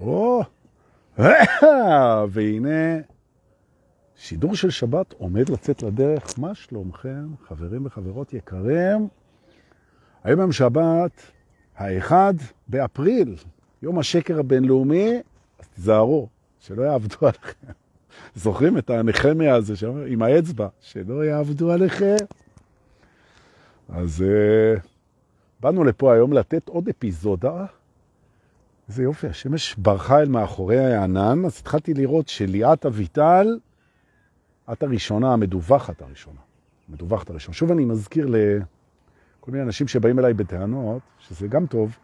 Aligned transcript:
או, 0.00 0.42
והנה, 2.30 2.98
שידור 4.16 4.56
של 4.56 4.70
שבת 4.70 5.12
עומד 5.12 5.48
לצאת 5.48 5.82
לדרך. 5.82 6.38
מה 6.38 6.54
שלומכם, 6.54 7.26
חברים 7.48 7.86
וחברות 7.86 8.34
יקרים? 8.34 9.08
היום 10.24 10.40
יום 10.40 10.52
שבת, 10.52 11.10
האחד 11.76 12.34
באפריל, 12.68 13.36
יום 13.82 13.98
השקר 13.98 14.38
הבינלאומי, 14.38 15.20
אז 15.58 15.68
תיזהרו, 15.68 16.28
שלא 16.58 16.82
יעבדו 16.82 17.16
עליכם. 17.26 17.72
זוכרים 18.34 18.78
את 18.78 18.90
הנחמיה 18.90 19.54
הזה 19.54 19.76
שם, 19.76 20.04
עם 20.06 20.22
האצבע, 20.22 20.68
שלא 20.80 21.24
יעבדו 21.24 21.72
עליכם? 21.72 22.16
אז 23.88 24.24
uh, 24.26 24.80
באנו 25.60 25.84
לפה 25.84 26.14
היום 26.14 26.32
לתת 26.32 26.68
עוד 26.68 26.88
אפיזודה. 26.88 27.66
איזה 28.88 29.02
יופי, 29.02 29.26
השמש 29.26 29.74
ברחה 29.74 30.20
אל 30.20 30.28
מאחורי 30.28 30.78
הענן, 30.78 31.44
אז 31.44 31.58
התחלתי 31.60 31.94
לראות 31.94 32.28
שליאת 32.28 32.86
אביטל, 32.86 33.58
את 34.72 34.82
הראשונה, 34.82 35.32
המדווחת 35.32 36.02
הראשונה. 36.02 36.40
המדווחת 36.88 37.30
הראשונה. 37.30 37.54
שוב 37.54 37.72
אני 37.72 37.84
מזכיר 37.84 38.26
לכל 38.26 39.50
מיני 39.50 39.64
אנשים 39.64 39.88
שבאים 39.88 40.18
אליי 40.18 40.34
בטענות, 40.34 41.02
שזה 41.18 41.48
גם 41.48 41.66
טוב, 41.66 41.96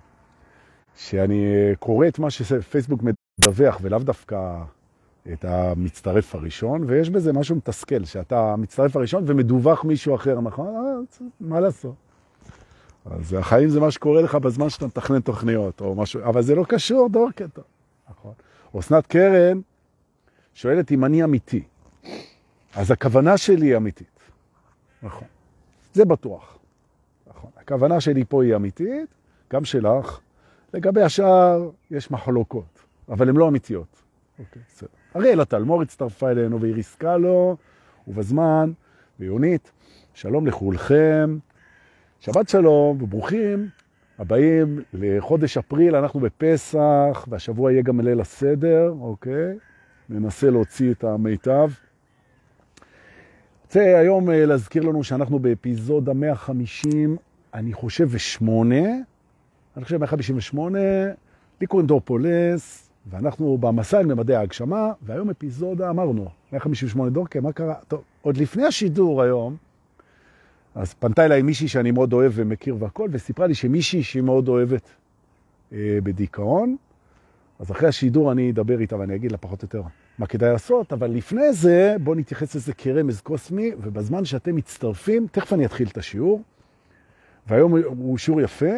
שאני 0.96 1.44
קורא 1.78 2.08
את 2.08 2.18
מה 2.18 2.30
שפייסבוק 2.30 3.00
מדווח, 3.38 3.78
ולאו 3.82 3.98
דווקא 3.98 4.62
את 5.32 5.44
המצטרף 5.44 6.34
הראשון, 6.34 6.84
ויש 6.86 7.10
בזה 7.10 7.32
משהו 7.32 7.56
מתסכל, 7.56 8.04
שאתה 8.04 8.56
מצטרף 8.56 8.96
הראשון 8.96 9.24
ומדווח 9.26 9.84
מישהו 9.84 10.14
אחר, 10.14 10.40
נכון? 10.40 10.66
אה, 10.66 11.26
מה 11.40 11.60
לעשות? 11.60 12.03
אז 13.04 13.32
החיים 13.38 13.68
זה 13.68 13.80
מה 13.80 13.90
שקורה 13.90 14.22
לך 14.22 14.34
בזמן 14.34 14.70
שאתה 14.70 14.86
מתכנן 14.86 15.20
תוכניות, 15.20 15.80
או 15.80 15.94
משהו, 15.94 16.22
אבל 16.22 16.42
זה 16.42 16.54
לא 16.54 16.64
קשור, 16.68 17.08
דור 17.08 17.30
קטע. 17.30 17.62
נכון. 18.10 18.32
אסנת 18.78 19.06
קרן 19.06 19.60
שואלת 20.54 20.92
אם 20.92 21.04
אני 21.04 21.24
אמיתי. 21.24 21.62
אז 22.74 22.90
הכוונה 22.90 23.36
שלי 23.36 23.66
היא 23.66 23.76
אמיתית. 23.76 24.20
נכון. 25.02 25.28
זה 25.92 26.04
בטוח. 26.04 26.58
נכון. 27.26 27.50
הכוונה 27.56 28.00
שלי 28.00 28.24
פה 28.28 28.42
היא 28.42 28.56
אמיתית, 28.56 29.14
גם 29.52 29.64
שלך. 29.64 30.20
לגבי 30.74 31.02
השאר 31.02 31.70
יש 31.90 32.10
מחלוקות, 32.10 32.84
אבל 33.08 33.28
הן 33.28 33.36
לא 33.36 33.48
אמיתיות. 33.48 34.02
אוקיי, 34.38 34.62
בסדר. 34.68 34.88
אריאל 35.16 35.40
הטלמור 35.40 35.82
הצטרפה 35.82 36.30
אלינו 36.30 36.60
והיא 36.60 36.74
ריסקה 36.74 37.16
לו, 37.16 37.56
ובזמן, 38.08 38.72
ויונית, 39.20 39.72
שלום 40.14 40.46
לכולכם, 40.46 41.38
שבת 42.24 42.48
שלום 42.48 43.02
וברוכים 43.02 43.68
הבאים 44.18 44.80
לחודש 44.92 45.56
אפריל, 45.56 45.96
אנחנו 45.96 46.20
בפסח, 46.20 47.26
והשבוע 47.28 47.72
יהיה 47.72 47.82
גם 47.82 48.00
ליל 48.00 48.20
הסדר, 48.20 48.94
אוקיי? 49.00 49.58
ננסה 50.08 50.50
להוציא 50.50 50.92
את 50.92 51.04
המיטב. 51.04 51.70
רוצה 53.64 53.98
היום 53.98 54.30
אה, 54.30 54.46
להזכיר 54.46 54.82
לנו 54.82 55.04
שאנחנו 55.04 55.38
באפיזודה 55.38 56.12
150, 56.12 57.16
אני 57.54 57.72
חושב, 57.72 58.08
ושמונה, 58.10 58.88
אני 59.76 59.84
חושב 59.84 59.96
158, 59.96 60.78
לי 61.60 61.66
קוראים 61.66 61.86
דור 61.86 62.00
פולס, 62.04 62.90
ואנחנו 63.06 63.58
במסע 63.58 64.00
אל 64.00 64.06
ממדי 64.06 64.34
ההגשמה, 64.34 64.92
והיום 65.02 65.30
אפיזודה, 65.30 65.90
אמרנו, 65.90 66.28
158 66.52 67.10
דורקה, 67.10 67.40
מה 67.40 67.52
קרה? 67.52 67.74
טוב, 67.88 68.02
עוד 68.22 68.36
לפני 68.36 68.66
השידור 68.66 69.22
היום, 69.22 69.56
אז 70.74 70.94
פנתה 70.94 71.24
אליי 71.24 71.42
מישהי 71.42 71.68
שאני 71.68 71.90
מאוד 71.90 72.12
אוהב 72.12 72.32
ומכיר 72.34 72.76
והכל, 72.78 73.08
וסיפרה 73.12 73.46
לי 73.46 73.54
שמישהי 73.54 74.02
שהיא 74.02 74.22
מאוד 74.22 74.48
אוהבת 74.48 74.88
אה, 75.72 75.98
בדיכאון, 76.02 76.76
אז 77.58 77.70
אחרי 77.70 77.88
השידור 77.88 78.32
אני 78.32 78.50
אדבר 78.50 78.80
איתה 78.80 78.96
ואני 78.96 79.14
אגיד 79.14 79.32
לה 79.32 79.38
פחות 79.38 79.62
או 79.62 79.66
יותר 79.66 79.82
מה 80.18 80.26
כדאי 80.26 80.52
לעשות, 80.52 80.92
אבל 80.92 81.10
לפני 81.10 81.52
זה 81.52 81.96
בואו 82.00 82.16
נתייחס 82.16 82.54
לזה 82.54 82.72
כרמז 82.74 83.20
קוסמי, 83.20 83.70
ובזמן 83.82 84.24
שאתם 84.24 84.56
מצטרפים, 84.56 85.26
תכף 85.32 85.52
אני 85.52 85.66
אתחיל 85.66 85.88
את 85.88 85.98
השיעור, 85.98 86.42
והיום 87.46 87.72
הוא 87.86 88.18
שיעור 88.18 88.40
יפה, 88.40 88.74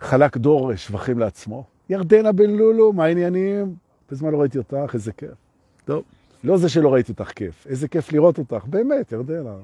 חלק 0.00 0.36
דור 0.36 0.76
שבחים 0.76 1.18
לעצמו, 1.18 1.64
ירדנה 1.88 2.32
בן 2.32 2.50
לולו, 2.50 2.92
מה 2.92 3.04
העניינים? 3.04 3.74
בזמן 4.10 4.30
לא 4.32 4.40
ראיתי 4.40 4.58
אותך, 4.58 4.94
איזה 4.94 5.12
כיף. 5.12 5.30
טוב, 5.84 6.02
לא 6.44 6.56
זה 6.56 6.68
שלא 6.68 6.94
ראיתי 6.94 7.12
אותך 7.12 7.30
כיף, 7.32 7.66
איזה 7.66 7.88
כיף 7.88 8.12
לראות 8.12 8.38
אותך, 8.38 8.64
באמת, 8.64 9.12
ירדנה. 9.12 9.54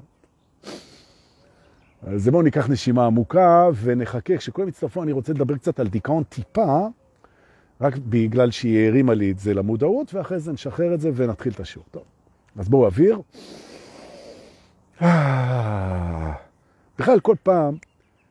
אז 2.06 2.28
בואו 2.28 2.42
ניקח 2.42 2.68
נשימה 2.68 3.06
עמוקה 3.06 3.68
ונחכה. 3.82 4.36
כשכולם 4.36 4.68
יצטרפו, 4.68 5.02
אני 5.02 5.12
רוצה 5.12 5.32
לדבר 5.32 5.56
קצת 5.56 5.80
על 5.80 5.88
דיכאון 5.88 6.22
טיפה, 6.22 6.86
רק 7.80 7.96
בגלל 7.96 8.50
שהיא 8.50 8.88
הרימה 8.88 9.14
לי 9.14 9.30
את 9.30 9.38
זה 9.38 9.54
למודעות, 9.54 10.14
ואחרי 10.14 10.38
זה 10.38 10.52
נשחרר 10.52 10.94
את 10.94 11.00
זה 11.00 11.10
ונתחיל 11.14 11.52
את 11.52 11.60
השיעור. 11.60 11.86
טוב, 11.90 12.02
אז 12.56 12.68
בואו 12.68 12.86
אוויר. 12.86 13.20
בכלל, 16.98 17.20
כל 17.22 17.36
פעם 17.42 17.76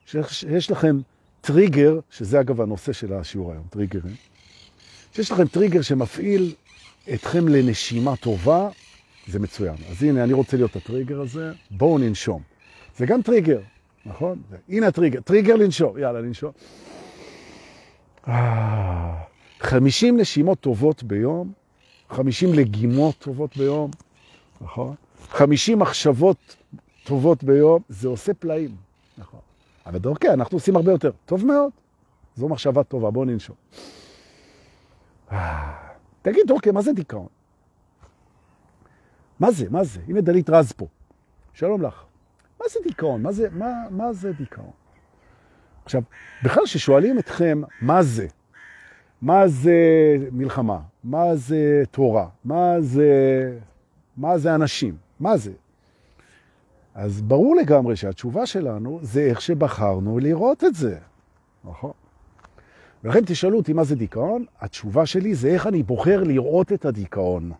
שיש 0.06 0.72
לכם 0.72 1.00
טריגר, 1.42 2.00
שזה 2.10 2.40
אגב 2.40 2.62
הנושא 2.62 2.94
של 2.94 3.14
השיעור 3.14 3.52
היום, 3.52 3.64
טריגרים, 3.70 4.16
שיש 5.14 5.32
לכם 5.32 5.48
טריגר 5.48 5.82
שמפעיל 5.82 6.54
אתכם 7.14 7.48
לנשימה 7.48 8.16
טובה, 8.16 8.70
זה 9.28 9.40
מצוין. 9.40 9.76
אז 9.92 10.04
הנה, 10.04 10.24
אני 10.24 10.34
רוצה 10.34 10.58
להיות 10.58 10.76
הטריגר 10.76 11.22
הזה, 11.22 11.52
בואו 11.72 11.98
ננשום. 11.98 12.53
זה 12.98 13.06
גם 13.06 13.22
טריגר, 13.22 13.60
נכון? 14.06 14.42
הנה 14.70 14.88
הטריגר, 14.88 15.22
טריגר 15.22 15.56
לנשום, 15.56 15.98
יאללה, 15.98 16.22
לנשום. 16.22 16.52
50 19.60 20.20
נשימות 20.20 20.60
טובות 20.60 21.04
ביום, 21.04 21.52
50 22.10 22.54
לגימות 22.54 23.16
טובות 23.20 23.58
ביום, 23.58 23.92
נכון? 24.62 24.96
50 25.30 25.80
מחשבות 25.80 26.56
טובות 27.04 27.44
ביום, 27.44 27.82
זה 27.90 28.08
עושה 28.08 28.34
פלאים, 28.34 28.76
נכון? 29.18 29.40
אבל 29.86 30.00
דווקא 30.00 30.28
אנחנו 30.28 30.58
עושים 30.58 30.76
הרבה 30.76 30.92
יותר. 30.92 31.12
טוב 31.26 31.46
מאוד. 31.46 31.72
זו 32.36 32.48
מחשבה 32.48 32.84
טובה, 32.84 33.12
בואו 33.12 33.26
ננשום. 33.26 33.56
תגיד, 36.22 36.52
אוקיי, 36.52 36.72
מה 36.72 36.82
זה 36.82 36.94
דיכאון? 36.94 37.28
מה 39.40 39.52
זה? 39.52 39.66
מה 39.70 39.84
זה? 39.84 40.00
הנה 40.08 40.22
דלית 40.22 40.50
רז 40.50 40.72
פה. 40.72 40.88
שלום 41.54 41.82
לך. 41.82 42.04
מה 42.64 42.70
זה 42.70 42.80
דיכאון? 42.84 43.22
מה 43.22 43.32
זה, 43.32 43.48
מה, 43.52 43.74
מה 43.90 44.14
זה 44.14 44.34
דיכאון? 44.34 44.72
עכשיו, 45.86 46.02
בכלל 46.44 46.66
ששואלים 46.66 47.20
אתכם 47.20 47.62
מה 47.82 48.04
זה, 48.04 48.28
מה 49.22 49.48
זה 49.48 49.78
מלחמה, 50.32 50.80
מה 51.04 51.36
זה 51.36 51.84
תורה, 51.92 52.28
מה 52.46 52.82
זה, 52.82 53.10
מה 54.18 54.38
זה 54.38 54.56
אנשים, 54.56 54.96
מה 55.20 55.38
זה? 55.38 55.52
אז 56.96 57.22
ברור 57.22 57.56
לגמרי 57.56 57.96
שהתשובה 57.96 58.46
שלנו 58.46 59.00
זה 59.02 59.22
איך 59.22 59.42
שבחרנו 59.42 60.20
לראות 60.20 60.64
את 60.64 60.76
זה. 60.76 60.98
נכון. 61.64 61.92
ולכן 63.04 63.26
תשאלו 63.26 63.58
אותי 63.58 63.74
מה 63.74 63.84
זה 63.84 63.96
דיכאון, 63.96 64.46
התשובה 64.60 65.06
שלי 65.06 65.36
זה 65.36 65.48
איך 65.48 65.68
אני 65.68 65.84
בוחר 65.84 66.24
לראות 66.24 66.74
את 66.74 66.86
הדיכאון. 66.86 67.52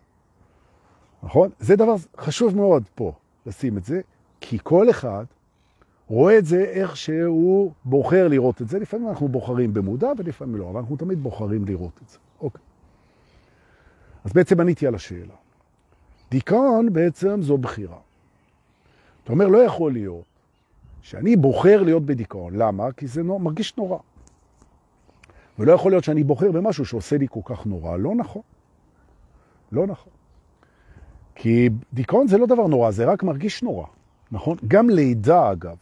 נכון? 1.22 1.50
זה 1.58 1.76
דבר 1.76 1.94
חשוב 2.18 2.56
מאוד 2.56 2.82
פה 2.94 3.12
לשים 3.46 3.78
את 3.78 3.84
זה, 3.84 4.00
כי 4.46 4.58
כל 4.62 4.90
אחד 4.90 5.24
רואה 6.08 6.38
את 6.38 6.44
זה 6.44 6.64
איך 6.64 6.96
שהוא 6.96 7.72
בוחר 7.84 8.28
לראות 8.28 8.62
את 8.62 8.68
זה. 8.68 8.78
לפעמים 8.78 9.08
אנחנו 9.08 9.28
בוחרים 9.28 9.74
במודע 9.74 10.12
ולפעמים 10.18 10.56
לא, 10.56 10.70
אבל 10.70 10.80
אנחנו 10.80 10.96
תמיד 10.96 11.22
בוחרים 11.22 11.64
לראות 11.64 12.00
את 12.02 12.08
זה. 12.08 12.18
אוקיי. 12.40 12.60
אז 14.24 14.32
בעצם 14.32 14.60
עניתי 14.60 14.86
על 14.86 14.94
השאלה. 14.94 15.34
דיכאון 16.30 16.92
בעצם 16.92 17.42
זו 17.42 17.58
בחירה. 17.58 17.98
אתה 19.24 19.32
אומר, 19.32 19.46
לא 19.46 19.58
יכול 19.58 19.92
להיות 19.92 20.24
שאני 21.02 21.36
בוחר 21.36 21.82
להיות 21.82 22.06
בדיכאון. 22.06 22.56
למה? 22.56 22.92
כי 22.92 23.06
זה 23.06 23.22
נור, 23.22 23.40
מרגיש 23.40 23.76
נורא. 23.76 23.98
ולא 25.58 25.72
יכול 25.72 25.92
להיות 25.92 26.04
שאני 26.04 26.24
בוחר 26.24 26.52
במשהו 26.52 26.84
שעושה 26.84 27.18
לי 27.18 27.26
כל 27.30 27.40
כך 27.44 27.66
נורא. 27.66 27.96
לא 27.96 28.14
נכון. 28.14 28.42
לא 29.72 29.86
נכון. 29.86 30.12
כי 31.34 31.68
דיכאון 31.92 32.28
זה 32.28 32.38
לא 32.38 32.46
דבר 32.46 32.66
נורא, 32.66 32.90
זה 32.90 33.04
רק 33.04 33.22
מרגיש 33.22 33.62
נורא. 33.62 33.86
נכון? 34.34 34.56
גם 34.68 34.90
לידה, 34.90 35.52
אגב, 35.52 35.76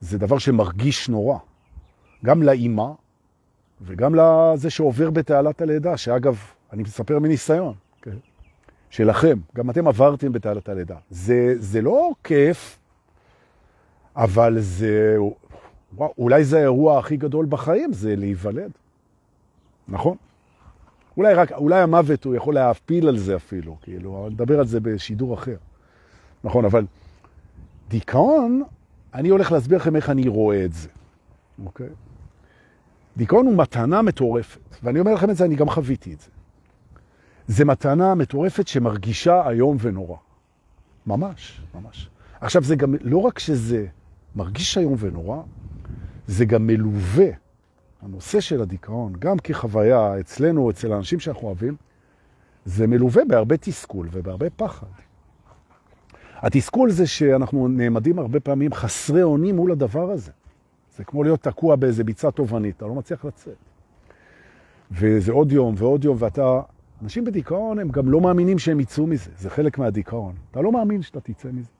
זה 0.00 0.18
דבר 0.18 0.38
שמרגיש 0.38 1.08
נורא. 1.08 1.38
גם 2.24 2.42
לאימא 2.42 2.86
וגם 3.80 4.14
לזה 4.14 4.70
שעובר 4.70 5.10
בתעלת 5.10 5.60
הלידה, 5.62 5.96
שאגב, 5.96 6.38
אני 6.72 6.82
מספר 6.82 7.18
מניסיון. 7.18 7.74
כן? 8.02 8.16
שלכם, 8.90 9.38
גם 9.56 9.70
אתם 9.70 9.88
עברתם 9.88 10.32
בתעלת 10.32 10.68
הלידה. 10.68 10.96
זה, 11.10 11.54
זה 11.58 11.82
לא 11.82 12.10
כיף, 12.24 12.78
אבל 14.16 14.56
זה, 14.60 15.16
וואו, 15.96 16.14
אולי 16.18 16.44
זה 16.44 16.58
האירוע 16.58 16.98
הכי 16.98 17.16
גדול 17.16 17.46
בחיים, 17.48 17.92
זה 17.92 18.16
להיוולד. 18.16 18.70
נכון? 19.88 20.16
אולי, 21.16 21.34
רק, 21.34 21.52
אולי 21.52 21.80
המוות 21.80 22.24
הוא 22.24 22.34
יכול 22.34 22.54
להפיל 22.54 23.08
על 23.08 23.18
זה 23.18 23.36
אפילו, 23.36 23.76
כאילו, 23.82 24.28
נדבר 24.30 24.58
על 24.58 24.66
זה 24.66 24.80
בשידור 24.80 25.34
אחר. 25.34 25.56
נכון, 26.44 26.64
אבל 26.64 26.84
דיכאון, 27.90 28.62
אני 29.14 29.28
הולך 29.28 29.52
להסביר 29.52 29.78
לכם 29.78 29.96
איך 29.96 30.10
אני 30.10 30.28
רואה 30.28 30.64
את 30.64 30.72
זה, 30.72 30.88
אוקיי? 31.64 31.88
דיכאון 33.16 33.46
הוא 33.46 33.56
מתנה 33.56 34.02
מטורפת, 34.02 34.76
ואני 34.82 35.00
אומר 35.00 35.14
לכם 35.14 35.30
את 35.30 35.36
זה, 35.36 35.44
אני 35.44 35.56
גם 35.56 35.70
חוויתי 35.70 36.14
את 36.14 36.20
זה. 36.20 36.30
זה 37.46 37.64
מתנה 37.64 38.14
מטורפת 38.14 38.68
שמרגישה 38.68 39.48
היום 39.48 39.76
ונורא. 39.80 40.16
ממש, 41.06 41.60
ממש. 41.74 42.10
עכשיו, 42.40 42.62
זה 42.62 42.76
גם, 42.76 42.94
לא 43.00 43.18
רק 43.18 43.38
שזה 43.38 43.86
מרגיש 44.36 44.78
היום 44.78 44.94
ונורא, 44.98 45.42
זה 46.26 46.44
גם 46.44 46.66
מלווה, 46.66 47.28
הנושא 48.02 48.40
של 48.40 48.62
הדיכאון, 48.62 49.12
גם 49.18 49.38
כחוויה 49.38 50.20
אצלנו, 50.20 50.70
אצל 50.70 50.92
האנשים 50.92 51.20
שאנחנו 51.20 51.46
אוהבים, 51.46 51.76
זה 52.64 52.86
מלווה 52.86 53.24
בהרבה 53.28 53.56
תסכול 53.56 54.08
ובהרבה 54.12 54.50
פחד. 54.50 55.09
התסכול 56.42 56.90
זה 56.90 57.06
שאנחנו 57.06 57.68
נעמדים 57.68 58.18
הרבה 58.18 58.40
פעמים 58.40 58.72
חסרי 58.72 59.22
אונים 59.22 59.56
מול 59.56 59.72
הדבר 59.72 60.10
הזה. 60.10 60.32
זה 60.96 61.04
כמו 61.04 61.22
להיות 61.24 61.42
תקוע 61.42 61.76
באיזה 61.76 62.04
ביצה 62.04 62.30
תובנית, 62.30 62.76
אתה 62.76 62.86
לא 62.86 62.94
מצליח 62.94 63.24
לצאת. 63.24 63.56
וזה 64.90 65.32
עוד 65.32 65.52
יום 65.52 65.74
ועוד 65.78 66.04
יום, 66.04 66.16
ואתה... 66.18 66.60
אנשים 67.02 67.24
בדיכאון 67.24 67.78
הם 67.78 67.88
גם 67.88 68.08
לא 68.08 68.20
מאמינים 68.20 68.58
שהם 68.58 68.80
יצאו 68.80 69.06
מזה, 69.06 69.30
זה 69.38 69.50
חלק 69.50 69.78
מהדיכאון. 69.78 70.34
אתה 70.50 70.60
לא 70.60 70.72
מאמין 70.72 71.02
שאתה 71.02 71.20
תצא 71.20 71.48
מזה. 71.52 71.70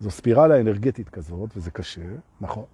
זו 0.00 0.10
ספירלה 0.10 0.60
אנרגטית 0.60 1.08
כזאת, 1.08 1.50
וזה 1.56 1.70
קשה, 1.70 2.00
נכון. 2.40 2.64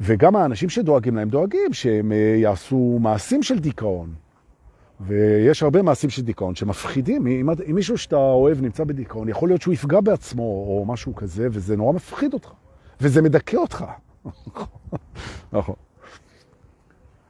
וגם 0.00 0.36
האנשים 0.36 0.68
שדואגים 0.68 1.16
להם 1.16 1.28
דואגים 1.28 1.72
שהם 1.72 2.12
אה, 2.12 2.16
יעשו 2.16 2.98
מעשים 3.00 3.42
של 3.42 3.58
דיכאון. 3.58 4.14
ויש 5.00 5.62
הרבה 5.62 5.82
מעשים 5.82 6.10
של 6.10 6.22
דיכאון 6.22 6.54
שמפחידים. 6.54 7.26
אם, 7.26 7.50
אם 7.70 7.74
מישהו 7.74 7.98
שאתה 7.98 8.16
אוהב 8.16 8.60
נמצא 8.60 8.84
בדיכאון, 8.84 9.28
יכול 9.28 9.48
להיות 9.48 9.62
שהוא 9.62 9.74
יפגע 9.74 10.00
בעצמו 10.00 10.42
או 10.42 10.84
משהו 10.88 11.14
כזה, 11.14 11.48
וזה 11.52 11.76
נורא 11.76 11.92
מפחיד 11.92 12.34
אותך. 12.34 12.52
וזה 13.00 13.22
מדכא 13.22 13.56
אותך. 13.56 13.84
נכון. 15.52 15.74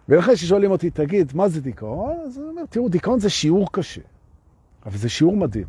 ולכן 0.09 0.37
ששואלים 0.37 0.71
אותי, 0.71 0.91
תגיד, 0.91 1.33
מה 1.35 1.49
זה 1.49 1.61
דיכאון? 1.61 2.17
אז 2.27 2.39
אני 2.39 2.47
אומר, 2.49 2.63
תראו, 2.71 2.89
דיכאון 2.89 3.21
זה 3.21 3.31
שיעור 3.31 3.73
קשה, 3.73 4.01
אבל 4.87 4.97
זה 4.97 5.09
שיעור 5.09 5.37
מדהים. 5.37 5.67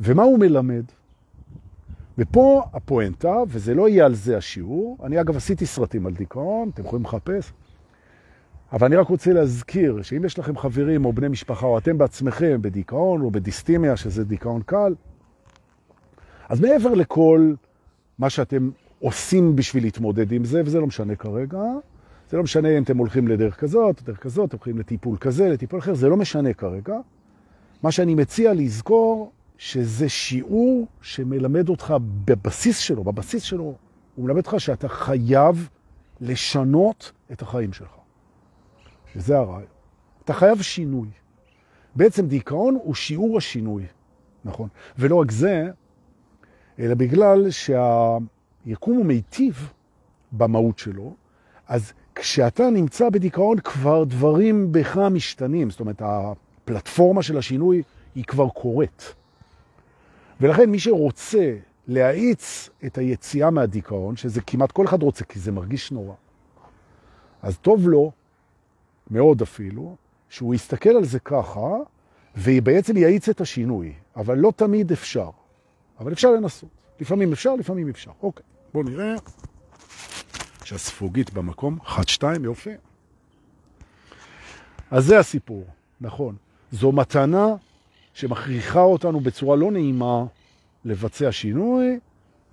ומה 0.00 0.22
הוא 0.22 0.38
מלמד? 0.38 0.84
ופה 2.18 2.62
הפואנטה, 2.72 3.36
וזה 3.48 3.74
לא 3.74 3.88
יהיה 3.88 4.06
על 4.06 4.14
זה 4.14 4.36
השיעור, 4.36 4.98
אני 5.04 5.20
אגב 5.20 5.36
עשיתי 5.36 5.66
סרטים 5.66 6.06
על 6.06 6.12
דיכאון, 6.12 6.70
אתם 6.74 6.84
יכולים 6.84 7.04
לחפש, 7.04 7.52
אבל 8.72 8.86
אני 8.86 8.96
רק 8.96 9.08
רוצה 9.08 9.32
להזכיר 9.32 10.02
שאם 10.02 10.24
יש 10.24 10.38
לכם 10.38 10.56
חברים 10.56 11.04
או 11.04 11.12
בני 11.12 11.28
משפחה, 11.28 11.66
או 11.66 11.78
אתם 11.78 11.98
בעצמכם 11.98 12.62
בדיכאון 12.62 13.20
או 13.20 13.30
בדיסטימיה, 13.30 13.96
שזה 13.96 14.24
דיכאון 14.24 14.62
קל, 14.66 14.94
אז 16.48 16.60
מעבר 16.60 16.94
לכל 16.94 17.52
מה 18.18 18.30
שאתם 18.30 18.70
עושים 19.00 19.56
בשביל 19.56 19.84
להתמודד 19.84 20.32
עם 20.32 20.44
זה, 20.44 20.62
וזה 20.64 20.80
לא 20.80 20.86
משנה 20.86 21.16
כרגע, 21.16 21.62
זה 22.30 22.36
לא 22.36 22.42
משנה 22.42 22.78
אם 22.78 22.82
אתם 22.82 22.96
הולכים 22.96 23.28
לדרך 23.28 23.60
כזאת, 23.60 24.02
דרך 24.02 24.18
כזאת, 24.18 24.48
אתם 24.48 24.56
הולכים 24.56 24.78
לטיפול 24.78 25.16
כזה, 25.16 25.48
לטיפול 25.48 25.78
אחר, 25.78 25.94
זה 25.94 26.08
לא 26.08 26.16
משנה 26.16 26.52
כרגע. 26.52 26.96
מה 27.82 27.92
שאני 27.92 28.14
מציע 28.14 28.54
לזכור, 28.54 29.32
שזה 29.58 30.08
שיעור 30.08 30.86
שמלמד 31.02 31.68
אותך 31.68 31.94
בבסיס 32.24 32.78
שלו, 32.78 33.04
בבסיס 33.04 33.42
שלו, 33.42 33.74
הוא 34.14 34.24
מלמד 34.24 34.36
אותך 34.36 34.54
שאתה 34.58 34.88
חייב 34.88 35.68
לשנות 36.20 37.12
את 37.32 37.42
החיים 37.42 37.72
שלך. 37.72 38.03
וזה 39.16 39.38
הרעיון. 39.38 39.74
אתה 40.24 40.32
חייב 40.32 40.62
שינוי. 40.62 41.08
בעצם 41.94 42.26
דיכאון 42.26 42.74
הוא 42.74 42.94
שיעור 42.94 43.38
השינוי, 43.38 43.86
נכון? 44.44 44.68
ולא 44.98 45.16
רק 45.16 45.30
זה, 45.30 45.70
אלא 46.78 46.94
בגלל 46.94 47.50
שהיקום 47.50 48.96
הוא 48.96 49.06
מיטיב 49.06 49.72
במהות 50.32 50.78
שלו, 50.78 51.14
אז 51.68 51.92
כשאתה 52.14 52.70
נמצא 52.70 53.10
בדיכאון 53.10 53.60
כבר 53.60 54.04
דברים 54.04 54.72
בך 54.72 54.96
משתנים, 54.96 55.70
זאת 55.70 55.80
אומרת, 55.80 56.02
הפלטפורמה 56.04 57.22
של 57.22 57.38
השינוי 57.38 57.82
היא 58.14 58.24
כבר 58.24 58.48
קורית. 58.48 59.14
ולכן 60.40 60.70
מי 60.70 60.78
שרוצה 60.78 61.56
להאיץ 61.88 62.70
את 62.86 62.98
היציאה 62.98 63.50
מהדיכאון, 63.50 64.16
שזה 64.16 64.40
כמעט 64.40 64.72
כל 64.72 64.86
אחד 64.86 65.02
רוצה, 65.02 65.24
כי 65.24 65.38
זה 65.38 65.52
מרגיש 65.52 65.92
נורא, 65.92 66.14
אז 67.42 67.58
טוב 67.58 67.88
לו, 67.88 68.12
מאוד 69.10 69.42
אפילו, 69.42 69.96
שהוא 70.28 70.54
יסתכל 70.54 70.90
על 70.90 71.04
זה 71.04 71.18
ככה, 71.20 71.70
ובעצם 72.36 72.96
יאיץ 72.96 73.28
את 73.28 73.40
השינוי, 73.40 73.92
אבל 74.16 74.38
לא 74.38 74.52
תמיד 74.56 74.92
אפשר. 74.92 75.30
אבל 76.00 76.12
אפשר 76.12 76.30
לנסות. 76.30 76.68
לפעמים 77.00 77.32
אפשר, 77.32 77.54
לפעמים 77.54 77.88
אפשר. 77.88 78.10
אוקיי, 78.22 78.44
בואו 78.72 78.84
נראה. 78.84 79.14
שהספוגית 80.64 81.32
במקום, 81.32 81.78
חד 81.84 82.08
שתיים, 82.08 82.44
יופי. 82.44 82.70
אז 84.90 85.04
זה 85.04 85.18
הסיפור, 85.18 85.66
נכון. 86.00 86.36
זו 86.72 86.92
מתנה 86.92 87.54
שמכריחה 88.14 88.80
אותנו 88.80 89.20
בצורה 89.20 89.56
לא 89.56 89.70
נעימה 89.70 90.24
לבצע 90.84 91.32
שינוי, 91.32 91.98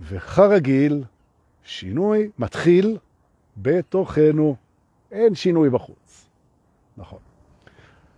וכרגיל, 0.01 1.04
שינוי 1.63 2.30
מתחיל 2.39 2.97
בתוכנו. 3.57 4.56
אין 5.12 5.36
שינוי 5.36 5.69
בחוץ. 5.69 6.25
נכון. 7.01 7.19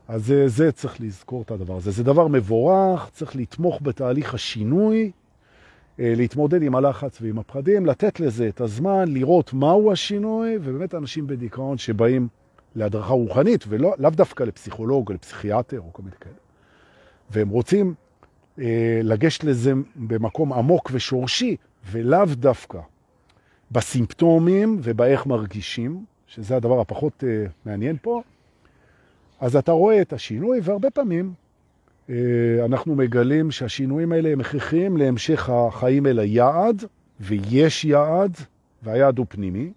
אז 0.08 0.26
זה, 0.26 0.48
זה 0.48 0.72
צריך 0.72 1.02
לזכור 1.02 1.42
את 1.42 1.52
הדבר 1.52 1.78
הזה. 1.78 1.92
זה 1.92 2.04
דבר 2.04 2.28
מבורך, 2.28 3.10
צריך 3.12 3.36
לתמוך 3.36 3.80
בתהליך 3.82 4.34
השינוי, 4.34 5.12
אה, 6.00 6.14
להתמודד 6.16 6.62
עם 6.62 6.76
הלחץ 6.76 7.22
ועם 7.22 7.40
הפחדים, 7.40 7.86
לתת 7.86 8.20
לזה 8.20 8.48
את 8.48 8.62
הזמן, 8.62 9.06
לראות 9.08 9.54
מהו 9.54 9.92
השינוי, 9.92 10.58
ובאמת 10.62 10.96
אנשים 10.96 11.28
בדיכאון 11.28 11.78
שבאים 11.78 12.28
להדרכה 12.76 13.14
רוחנית, 13.14 13.66
ולאו 13.68 14.10
דווקא 14.10 14.44
לפסיכולוג 14.44 15.10
או 15.10 15.14
לפסיכיאטר 15.14 15.80
או 15.80 15.94
כל 15.94 16.04
מיני 16.04 16.16
כאלה. 16.22 16.36
והם 17.30 17.50
רוצים 17.50 17.94
אה, 18.60 19.00
לגשת 19.04 19.44
לזה 19.44 19.74
במקום 19.96 20.54
עמוק 20.54 20.90
ושורשי, 20.94 21.56
ולאו 21.92 22.26
דווקא 22.26 22.80
בסימפטומים 23.72 24.80
ובאיך 24.84 25.26
מרגישים, 25.26 26.06
שזה 26.28 26.56
הדבר 26.56 26.82
הפחות 26.82 27.24
אה, 27.28 27.46
מעניין 27.66 27.96
פה, 28.02 28.22
אז 29.44 29.56
אתה 29.56 29.72
רואה 29.72 30.02
את 30.02 30.14
השינוי, 30.14 30.60
והרבה 30.64 30.90
פעמים 30.90 31.34
אה, 32.10 32.16
אנחנו 32.66 32.96
מגלים 32.96 33.52
שהשינויים 33.52 34.12
האלה 34.12 34.30
הם 34.30 34.40
הכרחיים 34.40 34.98
להמשך 34.98 35.50
החיים 35.50 36.08
אל 36.08 36.20
היעד, 36.20 36.84
ויש 37.20 37.86
יעד, 37.86 38.38
והיעד 38.84 39.18
הוא 39.18 39.26
פנימי. 39.30 39.72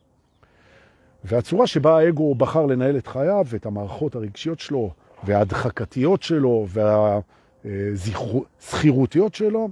והצורה 1.24 1.66
שבה 1.66 1.98
האגו 1.98 2.34
בחר 2.34 2.66
לנהל 2.66 2.96
את 2.96 3.06
חייו 3.06 3.44
ואת 3.48 3.66
המערכות 3.66 4.14
הרגשיות 4.14 4.60
שלו, 4.60 4.90
וההדחקתיות 5.24 6.23
שלו, 6.23 6.66
והזכירותיות 7.64 9.35
שלו, 9.35 9.68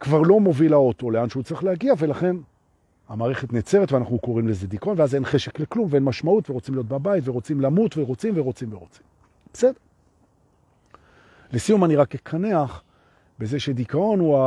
כבר 0.00 0.22
לא 0.22 0.40
מובילה 0.40 0.76
אותו 0.76 1.10
לאן 1.10 1.28
שהוא 1.28 1.42
צריך 1.42 1.64
להגיע, 1.64 1.94
ולכן 1.98 2.36
המערכת 3.08 3.52
נצרת 3.52 3.92
ואנחנו 3.92 4.18
קוראים 4.18 4.48
לזה 4.48 4.66
דיכאון, 4.66 5.00
ואז 5.00 5.14
אין 5.14 5.24
חשק 5.24 5.60
לכלום 5.60 5.88
ואין 5.90 6.04
משמעות, 6.04 6.50
ורוצים 6.50 6.74
להיות 6.74 6.88
בבית, 6.88 7.28
ורוצים 7.28 7.60
למות, 7.60 7.98
ורוצים 7.98 8.34
ורוצים 8.36 8.72
ורוצים. 8.72 9.15
בסדר. 9.56 9.72
לסיום 11.52 11.84
אני 11.84 11.96
רק 11.96 12.14
אקנח 12.14 12.82
בזה 13.38 13.60
שדיכאון 13.60 14.20
הוא 14.20 14.38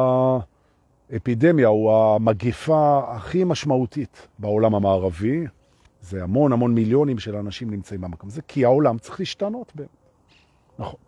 האפידמיה, 1.12 1.68
הוא 1.68 1.94
המגפה 1.94 3.02
הכי 3.08 3.44
משמעותית 3.44 4.28
בעולם 4.40 4.76
המערבי. 4.76 5.46
זה 6.02 6.24
המון 6.24 6.54
המון 6.54 6.74
מיליונים 6.74 7.20
של 7.20 7.36
אנשים 7.36 7.70
נמצאים 7.70 8.02
במקום 8.02 8.30
הזה, 8.30 8.42
כי 8.42 8.66
העולם 8.66 8.98
צריך 8.98 9.20
להשתנות 9.20 9.72
באמת. 9.76 9.90
נכון. 10.80 11.00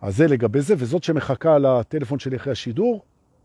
אז 0.00 0.16
זה 0.16 0.26
לגבי 0.26 0.60
זה, 0.60 0.74
וזאת 0.78 1.04
שמחכה 1.04 1.54
על 1.54 1.66
הטלפון 1.66 2.18
שלי 2.18 2.36
אחרי 2.36 2.52
השידור, 2.52 3.02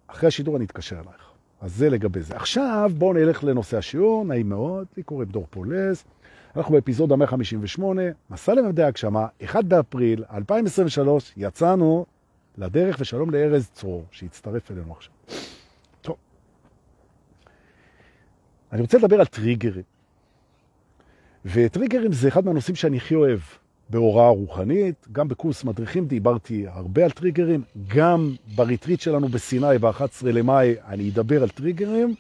אחרי 0.07 0.27
השידור 0.27 0.57
אני 0.57 0.65
אתקשר 0.65 0.95
אלייך. 0.95 1.31
אז 1.61 1.75
זה 1.75 1.89
לגבי 1.89 2.21
זה. 2.21 2.35
עכשיו 2.35 2.91
בואו 2.97 3.13
נלך 3.13 3.43
לנושא 3.43 3.77
השיעור, 3.77 4.25
נעים 4.25 4.49
מאוד, 4.49 4.87
לי 4.97 5.03
קוראים 5.03 5.29
דור 5.29 5.47
פולס. 5.49 6.03
אנחנו 6.55 6.73
באפיזודה 6.73 7.15
158, 7.15 8.01
מסע 8.29 8.53
למדעי 8.53 8.85
הגשמה, 8.85 9.27
1 9.45 9.65
באפריל 9.65 10.23
2023, 10.33 11.33
יצאנו 11.37 12.05
לדרך 12.57 12.97
ושלום 12.99 13.29
לארז 13.29 13.69
צרור, 13.73 14.05
שהצטרף 14.11 14.71
אלינו 14.71 14.91
עכשיו. 14.91 15.13
טוב. 16.01 16.15
אני 18.71 18.81
רוצה 18.81 18.97
לדבר 18.97 19.19
על 19.19 19.25
טריגרים. 19.25 19.83
וטריגרים 21.45 22.11
זה 22.11 22.27
אחד 22.27 22.45
מהנושאים 22.45 22.75
שאני 22.75 22.97
הכי 22.97 23.15
אוהב 23.15 23.39
בהוראה 23.89 24.29
רוחנית, 24.29 25.07
גם 25.11 25.27
בקורס 25.27 25.63
מדריכים 25.63 26.05
דיברתי 26.05 26.67
הרבה 26.67 27.03
על 27.03 27.11
טריגרים, 27.11 27.63
גם 27.87 28.35
ב 28.55 28.61
retreat 28.61 28.99
שלנו 28.99 29.27
בסיני 29.27 29.77
ב-11 29.77 30.25
למאי 30.25 30.75
אני 30.87 31.09
אדבר 31.09 31.43
על 31.43 31.49
טריגרים. 31.49 32.07
אני 32.07 32.15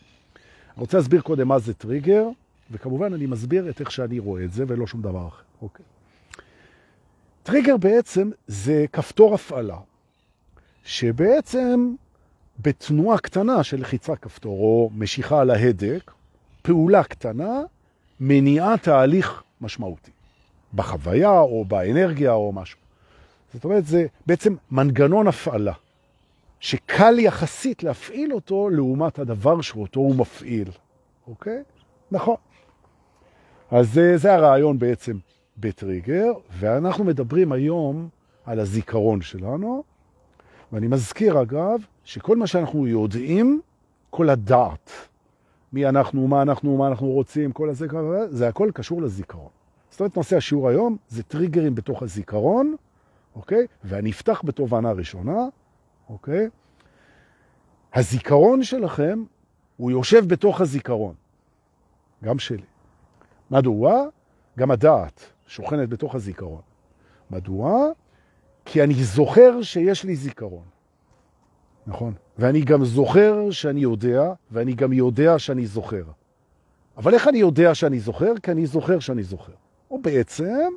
רוצה 0.77 0.97
להסביר 0.97 1.21
קודם 1.21 1.47
מה 1.47 1.59
זה 1.59 1.73
טריגר. 1.73 2.27
וכמובן 2.73 3.13
אני 3.13 3.25
מסביר 3.25 3.69
את 3.69 3.79
איך 3.79 3.91
שאני 3.91 4.19
רואה 4.19 4.43
את 4.43 4.53
זה 4.53 4.63
ולא 4.67 4.87
שום 4.87 5.01
דבר 5.01 5.27
אחר. 5.27 5.43
אוקיי. 5.61 5.85
טריגר 7.43 7.77
בעצם 7.77 8.29
זה 8.47 8.85
כפתור 8.93 9.35
הפעלה, 9.35 9.77
שבעצם 10.83 11.95
בתנועה 12.59 13.17
קטנה 13.17 13.63
של 13.63 13.81
לחיצה 13.81 14.15
כפתור 14.15 14.59
או 14.59 14.89
משיכה 14.95 15.41
על 15.41 15.49
ההדק, 15.49 16.11
פעולה 16.61 17.03
קטנה 17.03 17.61
מניעה 18.19 18.77
תהליך 18.77 19.43
משמעותי, 19.61 20.11
בחוויה 20.73 21.39
או 21.39 21.65
באנרגיה 21.65 22.33
או 22.33 22.51
משהו. 22.51 22.79
זאת 23.53 23.63
אומרת, 23.63 23.85
זה 23.85 24.05
בעצם 24.25 24.55
מנגנון 24.71 25.27
הפעלה, 25.27 25.73
שקל 26.59 27.19
יחסית 27.19 27.83
להפעיל 27.83 28.33
אותו 28.33 28.69
לעומת 28.69 29.19
הדבר 29.19 29.61
שאותו 29.61 29.99
הוא 29.99 30.15
מפעיל. 30.15 30.69
אוקיי? 31.27 31.63
נכון. 32.11 32.35
אז 33.73 33.93
זה, 33.93 34.17
זה 34.17 34.33
הרעיון 34.33 34.79
בעצם 34.79 35.17
בטריגר, 35.57 36.31
ואנחנו 36.59 37.03
מדברים 37.03 37.51
היום 37.51 38.09
על 38.45 38.59
הזיכרון 38.59 39.21
שלנו, 39.21 39.83
ואני 40.71 40.87
מזכיר 40.87 41.41
אגב, 41.41 41.85
שכל 42.03 42.37
מה 42.37 42.47
שאנחנו 42.47 42.87
יודעים, 42.87 43.61
כל 44.09 44.29
הדעת, 44.29 44.91
מי 45.73 45.89
אנחנו, 45.89 46.27
מה 46.27 46.41
אנחנו, 46.41 46.77
מה 46.77 46.87
אנחנו 46.87 47.07
רוצים, 47.07 47.51
כל 47.51 47.69
הזה, 47.69 47.87
זה 48.29 48.47
הכל 48.47 48.71
קשור 48.73 49.01
לזיכרון. 49.01 49.49
זאת 49.89 49.99
אומרת, 49.99 50.17
נושא 50.17 50.37
השיעור 50.37 50.69
היום 50.69 50.97
זה 51.09 51.23
טריגרים 51.23 51.75
בתוך 51.75 52.03
הזיכרון, 52.03 52.75
אוקיי? 53.35 53.67
ואני 53.83 54.11
אפתח 54.11 54.41
בתובנה 54.45 54.91
ראשונה, 54.91 55.37
אוקיי? 56.09 56.49
הזיכרון 57.93 58.63
שלכם, 58.63 59.23
הוא 59.77 59.91
יושב 59.91 60.27
בתוך 60.27 60.61
הזיכרון, 60.61 61.13
גם 62.23 62.39
שלי. 62.39 62.72
מדוע? 63.53 64.03
גם 64.59 64.71
הדעת 64.71 65.29
שוכנת 65.47 65.89
בתוך 65.89 66.15
הזיכרון. 66.15 66.61
מדוע? 67.31 67.87
כי 68.65 68.83
אני 68.83 68.93
זוכר 68.93 69.61
שיש 69.61 70.03
לי 70.03 70.15
זיכרון. 70.15 70.63
נכון. 71.87 72.13
ואני 72.37 72.61
גם 72.61 72.85
זוכר 72.85 73.51
שאני 73.51 73.79
יודע, 73.79 74.33
ואני 74.51 74.73
גם 74.73 74.93
יודע 74.93 75.39
שאני 75.39 75.65
זוכר. 75.65 76.03
אבל 76.97 77.13
איך 77.13 77.27
אני 77.27 77.37
יודע 77.37 77.75
שאני 77.75 77.99
זוכר? 77.99 78.33
כי 78.43 78.51
אני 78.51 78.65
זוכר 78.65 78.99
שאני 78.99 79.23
זוכר. 79.23 79.53
או 79.91 80.01
בעצם, 80.01 80.73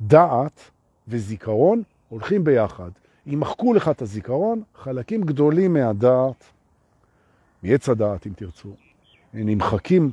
דעת 0.00 0.70
וזיכרון 1.08 1.82
הולכים 2.08 2.44
ביחד. 2.44 2.90
אם 3.26 3.40
מחקו 3.40 3.74
לך 3.74 3.88
את 3.88 4.02
הזיכרון, 4.02 4.62
חלקים 4.74 5.22
גדולים 5.22 5.72
מהדעת, 5.72 6.44
מעץ 7.62 7.88
הדעת 7.88 8.26
אם 8.26 8.32
תרצו, 8.36 8.74
נמחקים 9.34 10.10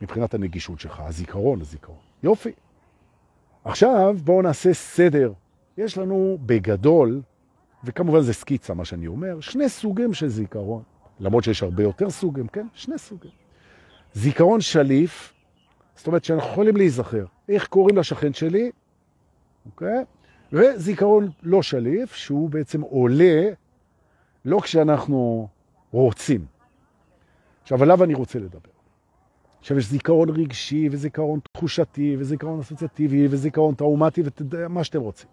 מבחינת 0.00 0.34
הנגישות 0.34 0.80
שלך, 0.80 1.00
הזיכרון, 1.04 1.60
הזיכרון. 1.60 1.98
יופי. 2.22 2.52
עכשיו 3.64 4.16
בואו 4.24 4.42
נעשה 4.42 4.74
סדר. 4.74 5.32
יש 5.78 5.98
לנו 5.98 6.38
בגדול, 6.46 7.22
וכמובן 7.84 8.20
זה 8.20 8.32
סקיצה 8.32 8.74
מה 8.74 8.84
שאני 8.84 9.06
אומר, 9.06 9.40
שני 9.40 9.68
סוגים 9.68 10.14
של 10.14 10.28
זיכרון. 10.28 10.82
למרות 11.20 11.44
שיש 11.44 11.62
הרבה 11.62 11.82
יותר 11.82 12.10
סוגים, 12.10 12.46
כן? 12.46 12.66
שני 12.74 12.98
סוגים. 12.98 13.30
זיכרון 14.14 14.60
שליף, 14.60 15.32
זאת 15.96 16.06
אומרת 16.06 16.24
שאנחנו 16.24 16.50
יכולים 16.50 16.76
להיזכר. 16.76 17.24
איך 17.48 17.66
קוראים 17.66 17.96
לשכן 17.96 18.32
שלי? 18.32 18.70
אוקיי? 19.66 20.04
וזיכרון 20.52 21.30
לא 21.42 21.62
שליף, 21.62 22.14
שהוא 22.14 22.50
בעצם 22.50 22.80
עולה 22.80 23.42
לא 24.44 24.60
כשאנחנו 24.60 25.48
רוצים. 25.90 26.46
עכשיו, 27.62 27.82
עליו 27.82 28.04
אני 28.04 28.14
רוצה 28.14 28.38
לדבר. 28.38 28.79
עכשיו, 29.60 29.78
יש 29.78 29.86
זיכרון 29.86 30.28
רגשי, 30.28 30.88
וזיכרון 30.92 31.40
תחושתי, 31.52 32.16
וזיכרון 32.18 32.60
אסוציאטיבי, 32.60 33.26
וזיכרון 33.30 33.74
טראומטי, 33.74 34.22
ומה 34.50 34.84
שאתם 34.84 35.00
רוצים. 35.00 35.28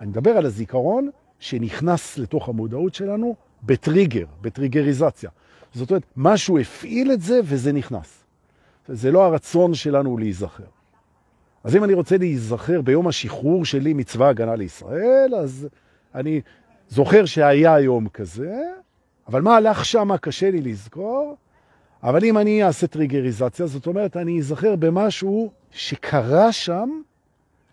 אני 0.00 0.08
מדבר 0.08 0.30
על 0.30 0.46
הזיכרון 0.46 1.10
שנכנס 1.38 2.18
לתוך 2.18 2.48
המודעות 2.48 2.94
שלנו 2.94 3.34
בטריגר, 3.62 4.24
בטריגריזציה. 4.40 5.30
זאת 5.74 5.90
אומרת, 5.90 6.02
משהו 6.16 6.58
הפעיל 6.58 7.12
את 7.12 7.20
זה 7.20 7.40
וזה 7.44 7.72
נכנס. 7.72 8.24
זה 8.88 9.10
לא 9.10 9.24
הרצון 9.24 9.74
שלנו 9.74 10.18
להיזכר. 10.18 10.64
אז 11.64 11.76
אם 11.76 11.84
אני 11.84 11.94
רוצה 11.94 12.16
להיזכר 12.16 12.80
ביום 12.80 13.08
השחרור 13.08 13.64
שלי 13.64 13.92
מצבא 13.92 14.28
הגנה 14.28 14.54
לישראל, 14.54 15.34
אז 15.34 15.68
אני 16.14 16.40
זוכר 16.88 17.24
שהיה 17.24 17.80
יום 17.80 18.08
כזה, 18.08 18.62
אבל 19.28 19.42
מה 19.42 19.56
הלך 19.56 19.84
שם 19.84 20.16
קשה 20.16 20.50
לי 20.50 20.60
לזכור, 20.60 21.36
אבל 22.02 22.24
אם 22.24 22.38
אני 22.38 22.64
אעשה 22.64 22.86
טריגריזציה, 22.86 23.66
זאת 23.66 23.86
אומרת, 23.86 24.16
אני 24.16 24.38
אזכר 24.38 24.76
במשהו 24.76 25.50
שקרה 25.70 26.52
שם, 26.52 26.88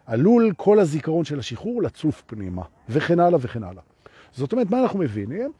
עלול 0.05 0.51
כל 0.57 0.79
הזיכרון 0.79 1.25
של 1.25 1.39
השחרור 1.39 1.81
לצוף 1.83 2.23
פנימה, 2.27 2.61
וכן 2.89 3.19
הלאה 3.19 3.39
וכן 3.41 3.63
הלאה. 3.63 3.81
זאת 4.31 4.51
אומרת, 4.51 4.69
מה 4.69 4.81
אנחנו 4.81 4.99
מבינים? 4.99 5.51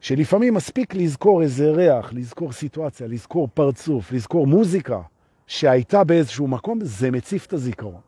שלפעמים 0.00 0.54
מספיק 0.54 0.94
לזכור 0.94 1.42
איזה 1.42 1.70
ריח, 1.70 2.12
לזכור 2.12 2.52
סיטואציה, 2.52 3.06
לזכור 3.06 3.48
פרצוף, 3.54 4.12
לזכור 4.12 4.46
מוזיקה 4.46 5.00
שהייתה 5.46 6.04
באיזשהו 6.04 6.48
מקום, 6.48 6.78
זה 6.82 7.10
מציף 7.10 7.46
את 7.46 7.52
הזיכרון. 7.52 8.00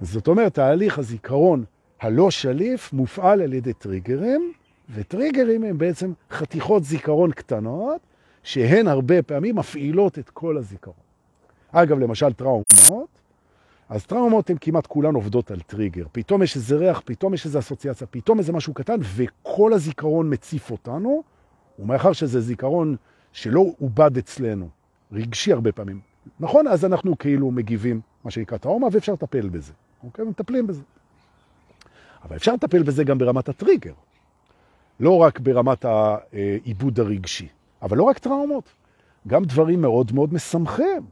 זאת 0.00 0.28
אומרת, 0.28 0.54
תהליך 0.54 0.98
הזיכרון 0.98 1.64
הלא 2.00 2.30
שליף 2.30 2.92
מופעל 2.92 3.42
על 3.42 3.52
ידי 3.52 3.72
טריגרים, 3.72 4.52
וטריגרים 4.94 5.64
הם 5.64 5.78
בעצם 5.78 6.12
חתיכות 6.30 6.84
זיכרון 6.84 7.32
קטנות, 7.32 8.00
שהן 8.42 8.88
הרבה 8.88 9.22
פעמים 9.22 9.56
מפעילות 9.56 10.18
את 10.18 10.30
כל 10.30 10.56
הזיכרון. 10.56 10.96
אגב, 11.72 11.98
למשל 11.98 12.32
טראומות, 12.32 13.08
אז 13.88 14.06
טראומות 14.06 14.50
הן 14.50 14.56
כמעט 14.60 14.86
כולן 14.86 15.14
עובדות 15.14 15.50
על 15.50 15.60
טריגר. 15.60 16.06
פתאום 16.12 16.42
יש 16.42 16.56
איזה 16.56 16.76
ריח, 16.76 17.02
פתאום 17.04 17.34
יש 17.34 17.46
איזה 17.46 17.58
אסוציאציה, 17.58 18.06
פתאום 18.06 18.38
איזה 18.38 18.52
משהו 18.52 18.74
קטן, 18.74 18.96
וכל 19.02 19.72
הזיכרון 19.72 20.32
מציף 20.32 20.70
אותנו, 20.70 21.22
ומאחר 21.78 22.12
שזה 22.12 22.40
זיכרון 22.40 22.96
שלא 23.32 23.66
עובד 23.80 24.16
אצלנו, 24.18 24.68
רגשי 25.12 25.52
הרבה 25.52 25.72
פעמים. 25.72 26.00
נכון? 26.40 26.66
אז 26.66 26.84
אנחנו 26.84 27.18
כאילו 27.18 27.50
מגיבים, 27.50 28.00
מה 28.24 28.30
שנקרא 28.30 28.58
טראומה, 28.58 28.86
ואפשר 28.92 29.12
לטפל 29.12 29.48
בזה. 29.48 29.72
אוקיי? 30.04 30.24
מטפלים 30.24 30.66
בזה. 30.66 30.82
אבל 32.24 32.36
אפשר 32.36 32.54
לטפל 32.54 32.82
בזה 32.82 33.04
גם 33.04 33.18
ברמת 33.18 33.48
הטריגר. 33.48 33.92
לא 35.00 35.16
רק 35.16 35.40
ברמת 35.40 35.84
העיבוד 35.84 37.00
הרגשי. 37.00 37.48
אבל 37.82 37.96
לא 37.96 38.02
רק 38.02 38.18
טראומות, 38.18 38.64
גם 39.26 39.44
דברים 39.44 39.82
מאוד 39.82 40.12
מאוד 40.12 40.34
משמחים. 40.34 41.02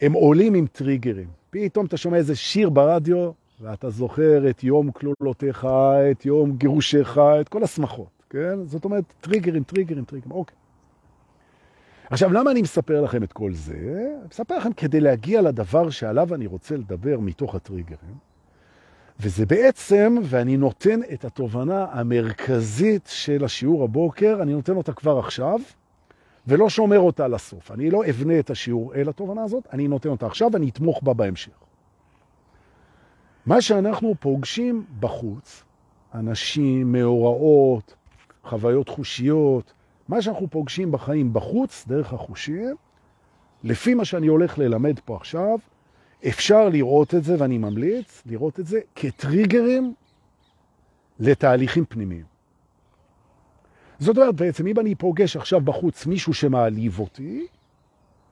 הם 0.00 0.12
עולים 0.12 0.54
עם 0.54 0.66
טריגרים. 0.66 1.28
פתאום 1.50 1.86
אתה 1.86 1.96
שומע 1.96 2.16
איזה 2.16 2.36
שיר 2.36 2.70
ברדיו, 2.70 3.30
ואתה 3.60 3.90
זוכר 3.90 4.50
את 4.50 4.64
יום 4.64 4.90
כלולותיך, 4.90 5.66
את 6.10 6.26
יום 6.26 6.56
גירושך, 6.56 7.18
את 7.40 7.48
כל 7.48 7.62
השמחות, 7.62 8.22
כן? 8.30 8.58
זאת 8.64 8.84
אומרת, 8.84 9.04
טריגרים, 9.20 9.62
טריגרים, 9.62 10.04
טריגרים, 10.04 10.32
אוקיי. 10.32 10.56
עכשיו, 12.10 12.32
למה 12.32 12.50
אני 12.50 12.62
מספר 12.62 13.00
לכם 13.00 13.22
את 13.22 13.32
כל 13.32 13.52
זה? 13.52 13.74
אני 13.74 14.28
מספר 14.30 14.56
לכם 14.56 14.72
כדי 14.72 15.00
להגיע 15.00 15.42
לדבר 15.42 15.90
שעליו 15.90 16.34
אני 16.34 16.46
רוצה 16.46 16.76
לדבר 16.76 17.20
מתוך 17.20 17.54
הטריגרים, 17.54 18.16
וזה 19.20 19.46
בעצם, 19.46 20.16
ואני 20.22 20.56
נותן 20.56 21.00
את 21.12 21.24
התובנה 21.24 21.86
המרכזית 21.90 23.08
של 23.12 23.44
השיעור 23.44 23.84
הבוקר, 23.84 24.38
אני 24.42 24.52
נותן 24.52 24.76
אותה 24.76 24.92
כבר 24.92 25.18
עכשיו, 25.18 25.58
ולא 26.46 26.68
שומר 26.68 26.98
אותה 27.00 27.28
לסוף. 27.28 27.70
אני 27.70 27.90
לא 27.90 28.02
אבנה 28.10 28.38
את 28.38 28.50
השיעור 28.50 28.94
אל 28.94 29.08
התובנה 29.08 29.44
הזאת, 29.44 29.66
אני 29.72 29.88
נותן 29.88 30.08
אותה 30.08 30.26
עכשיו 30.26 30.50
ואני 30.52 30.68
אתמוך 30.68 31.02
בה 31.02 31.14
בהמשך. 31.14 31.52
מה 33.46 33.60
שאנחנו 33.60 34.14
פוגשים 34.20 34.84
בחוץ, 35.00 35.64
אנשים, 36.14 36.92
מאורעות, 36.92 37.94
חוויות 38.44 38.88
חושיות, 38.88 39.72
מה 40.08 40.22
שאנחנו 40.22 40.50
פוגשים 40.50 40.92
בחיים 40.92 41.32
בחוץ, 41.32 41.84
דרך 41.88 42.12
החושים, 42.12 42.76
לפי 43.64 43.94
מה 43.94 44.04
שאני 44.04 44.26
הולך 44.26 44.58
ללמד 44.58 45.00
פה 45.04 45.16
עכשיו, 45.16 45.58
אפשר 46.28 46.68
לראות 46.68 47.14
את 47.14 47.24
זה, 47.24 47.36
ואני 47.38 47.58
ממליץ 47.58 48.22
לראות 48.26 48.60
את 48.60 48.66
זה 48.66 48.80
כטריגרים 48.94 49.94
לתהליכים 51.20 51.84
פנימיים. 51.84 52.31
זאת 54.02 54.18
אומרת, 54.18 54.34
בעצם, 54.34 54.66
אם 54.66 54.80
אני 54.80 54.94
פוגש 54.94 55.36
עכשיו 55.36 55.60
בחוץ 55.60 56.06
מישהו 56.06 56.34
שמעליב 56.34 56.98
אותי, 56.98 57.46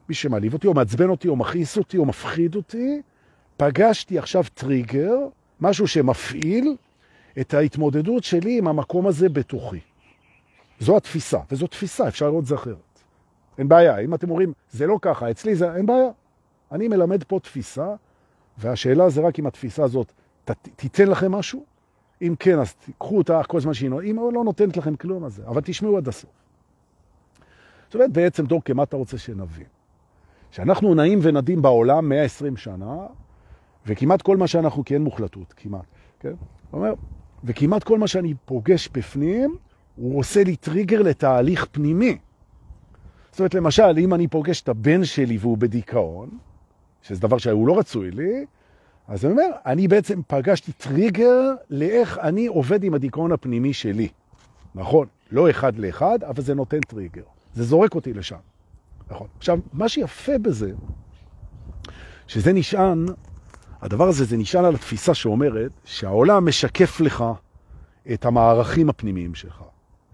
מי 0.08 0.14
שמעליב 0.14 0.52
אותי, 0.52 0.66
או 0.66 0.74
מעצבן 0.74 1.08
אותי, 1.08 1.28
או 1.28 1.36
מכעיס 1.36 1.78
אותי, 1.78 1.98
או 1.98 2.04
מפחיד 2.06 2.54
אותי, 2.54 3.02
פגשתי 3.56 4.18
עכשיו 4.18 4.44
טריגר, 4.54 5.16
משהו 5.60 5.86
שמפעיל 5.86 6.76
את 7.40 7.54
ההתמודדות 7.54 8.24
שלי 8.24 8.58
עם 8.58 8.68
המקום 8.68 9.06
הזה 9.06 9.28
בתוכי. 9.28 9.80
זו 10.80 10.96
התפיסה, 10.96 11.38
וזו 11.50 11.66
תפיסה, 11.66 12.08
אפשר 12.08 12.26
לראות 12.26 12.46
זה 12.46 12.54
אחרת. 12.54 13.00
אין 13.58 13.68
בעיה, 13.68 13.98
אם 13.98 14.14
אתם 14.14 14.30
אומרים, 14.30 14.52
זה 14.70 14.86
לא 14.86 14.98
ככה, 15.02 15.30
אצלי 15.30 15.54
זה, 15.54 15.74
אין 15.74 15.86
בעיה. 15.86 16.10
אני 16.72 16.88
מלמד 16.88 17.24
פה 17.24 17.40
תפיסה, 17.42 17.94
והשאלה 18.58 19.10
זה 19.10 19.20
רק 19.20 19.38
אם 19.38 19.46
התפיסה 19.46 19.84
הזאת 19.84 20.12
ת, 20.44 20.50
תיתן 20.76 21.08
לכם 21.08 21.32
משהו, 21.32 21.64
אם 22.22 22.34
כן, 22.38 22.58
אז 22.58 22.74
תיקחו 22.74 23.18
אותה 23.18 23.42
כל 23.42 23.60
זמן 23.60 23.74
שהיא 23.74 23.90
נותנת, 23.90 24.10
אם 24.10 24.16
לא 24.34 24.44
נותנת 24.44 24.76
לכם 24.76 24.96
כלום, 24.96 25.24
אז 25.24 25.34
זה, 25.34 25.46
אבל 25.46 25.60
תשמעו 25.64 25.96
עד 25.96 26.08
הסוף. 26.08 26.30
זאת 27.86 27.94
אומרת, 27.94 28.12
בעצם, 28.12 28.46
דורקה, 28.46 28.74
מה 28.74 28.82
אתה 28.82 28.96
רוצה 28.96 29.18
שנבין? 29.18 29.66
שאנחנו 30.50 30.94
נעים 30.94 31.18
ונדים 31.22 31.62
בעולם 31.62 32.08
120 32.08 32.56
שנה, 32.56 33.06
וכמעט 33.86 34.22
כל 34.22 34.36
מה 34.36 34.46
שאנחנו, 34.46 34.84
כי 34.84 34.94
אין 34.94 35.02
מוחלטות, 35.02 35.54
כמעט, 35.56 35.86
כן? 36.20 36.32
אומר, 36.72 36.94
וכמעט 37.44 37.84
כל 37.84 37.98
מה 37.98 38.06
שאני 38.06 38.34
פוגש 38.44 38.88
בפנים, 38.88 39.56
הוא 39.96 40.18
עושה 40.18 40.44
לי 40.44 40.56
טריגר 40.56 41.02
לתהליך 41.02 41.66
פנימי. 41.72 42.18
זאת 43.30 43.40
אומרת, 43.40 43.54
למשל, 43.54 43.98
אם 43.98 44.14
אני 44.14 44.28
פוגש 44.28 44.62
את 44.62 44.68
הבן 44.68 45.04
שלי 45.04 45.38
והוא 45.38 45.58
בדיכאון, 45.58 46.30
שזה 47.02 47.20
דבר 47.20 47.38
שהוא 47.38 47.68
לא 47.68 47.78
רצוי 47.78 48.10
לי, 48.10 48.46
אז 49.10 49.24
אני 49.24 49.32
אומר, 49.32 49.50
אני 49.66 49.88
בעצם 49.88 50.20
פגשתי 50.26 50.72
טריגר 50.72 51.40
לאיך 51.70 52.18
אני 52.18 52.46
עובד 52.46 52.84
עם 52.84 52.94
הדיכאון 52.94 53.32
הפנימי 53.32 53.72
שלי. 53.72 54.08
נכון, 54.74 55.06
לא 55.32 55.50
אחד 55.50 55.78
לאחד, 55.78 56.24
אבל 56.24 56.42
זה 56.42 56.54
נותן 56.54 56.80
טריגר. 56.80 57.22
זה 57.54 57.64
זורק 57.64 57.94
אותי 57.94 58.12
לשם. 58.12 58.36
נכון. 59.10 59.26
עכשיו, 59.38 59.58
מה 59.72 59.88
שיפה 59.88 60.38
בזה, 60.38 60.72
שזה 62.26 62.52
נשען, 62.52 63.06
הדבר 63.80 64.08
הזה 64.08 64.24
זה 64.24 64.36
נשען 64.36 64.64
על 64.64 64.74
התפיסה 64.74 65.14
שאומרת 65.14 65.70
שהעולם 65.84 66.48
משקף 66.48 67.00
לך 67.00 67.24
את 68.12 68.24
המערכים 68.24 68.88
הפנימיים 68.88 69.34
שלך. 69.34 69.62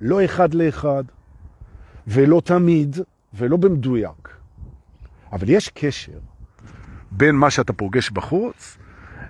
לא 0.00 0.24
אחד 0.24 0.54
לאחד, 0.54 1.04
ולא 2.06 2.42
תמיד, 2.44 2.96
ולא 3.34 3.56
במדויק. 3.56 4.28
אבל 5.32 5.48
יש 5.48 5.68
קשר 5.68 6.18
בין 7.10 7.34
מה 7.34 7.50
שאתה 7.50 7.72
פוגש 7.72 8.10
בחוץ 8.10 8.78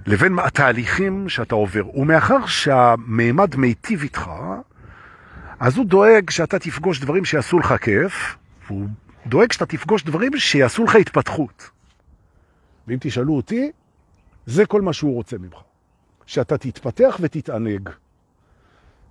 לבין 0.06 0.38
התהליכים 0.38 1.28
שאתה 1.28 1.54
עובר. 1.54 1.98
ומאחר 1.98 2.46
שהמימד 2.46 3.56
מיטיב 3.56 4.02
איתך, 4.02 4.30
אז 5.60 5.76
הוא 5.76 5.86
דואג 5.86 6.30
שאתה 6.30 6.58
תפגוש 6.58 7.00
דברים 7.00 7.24
שיעשו 7.24 7.58
לך 7.58 7.74
כיף, 7.80 8.36
והוא 8.66 8.86
דואג 9.26 9.52
שאתה 9.52 9.66
תפגוש 9.66 10.02
דברים 10.02 10.36
שיעשו 10.36 10.84
לך 10.84 10.94
התפתחות. 10.96 11.70
ואם 12.88 12.96
תשאלו 13.00 13.36
אותי, 13.36 13.70
זה 14.46 14.66
כל 14.66 14.82
מה 14.82 14.92
שהוא 14.92 15.14
רוצה 15.14 15.38
ממך. 15.38 15.58
שאתה 16.26 16.58
תתפתח 16.58 17.18
ותתענג. 17.20 17.88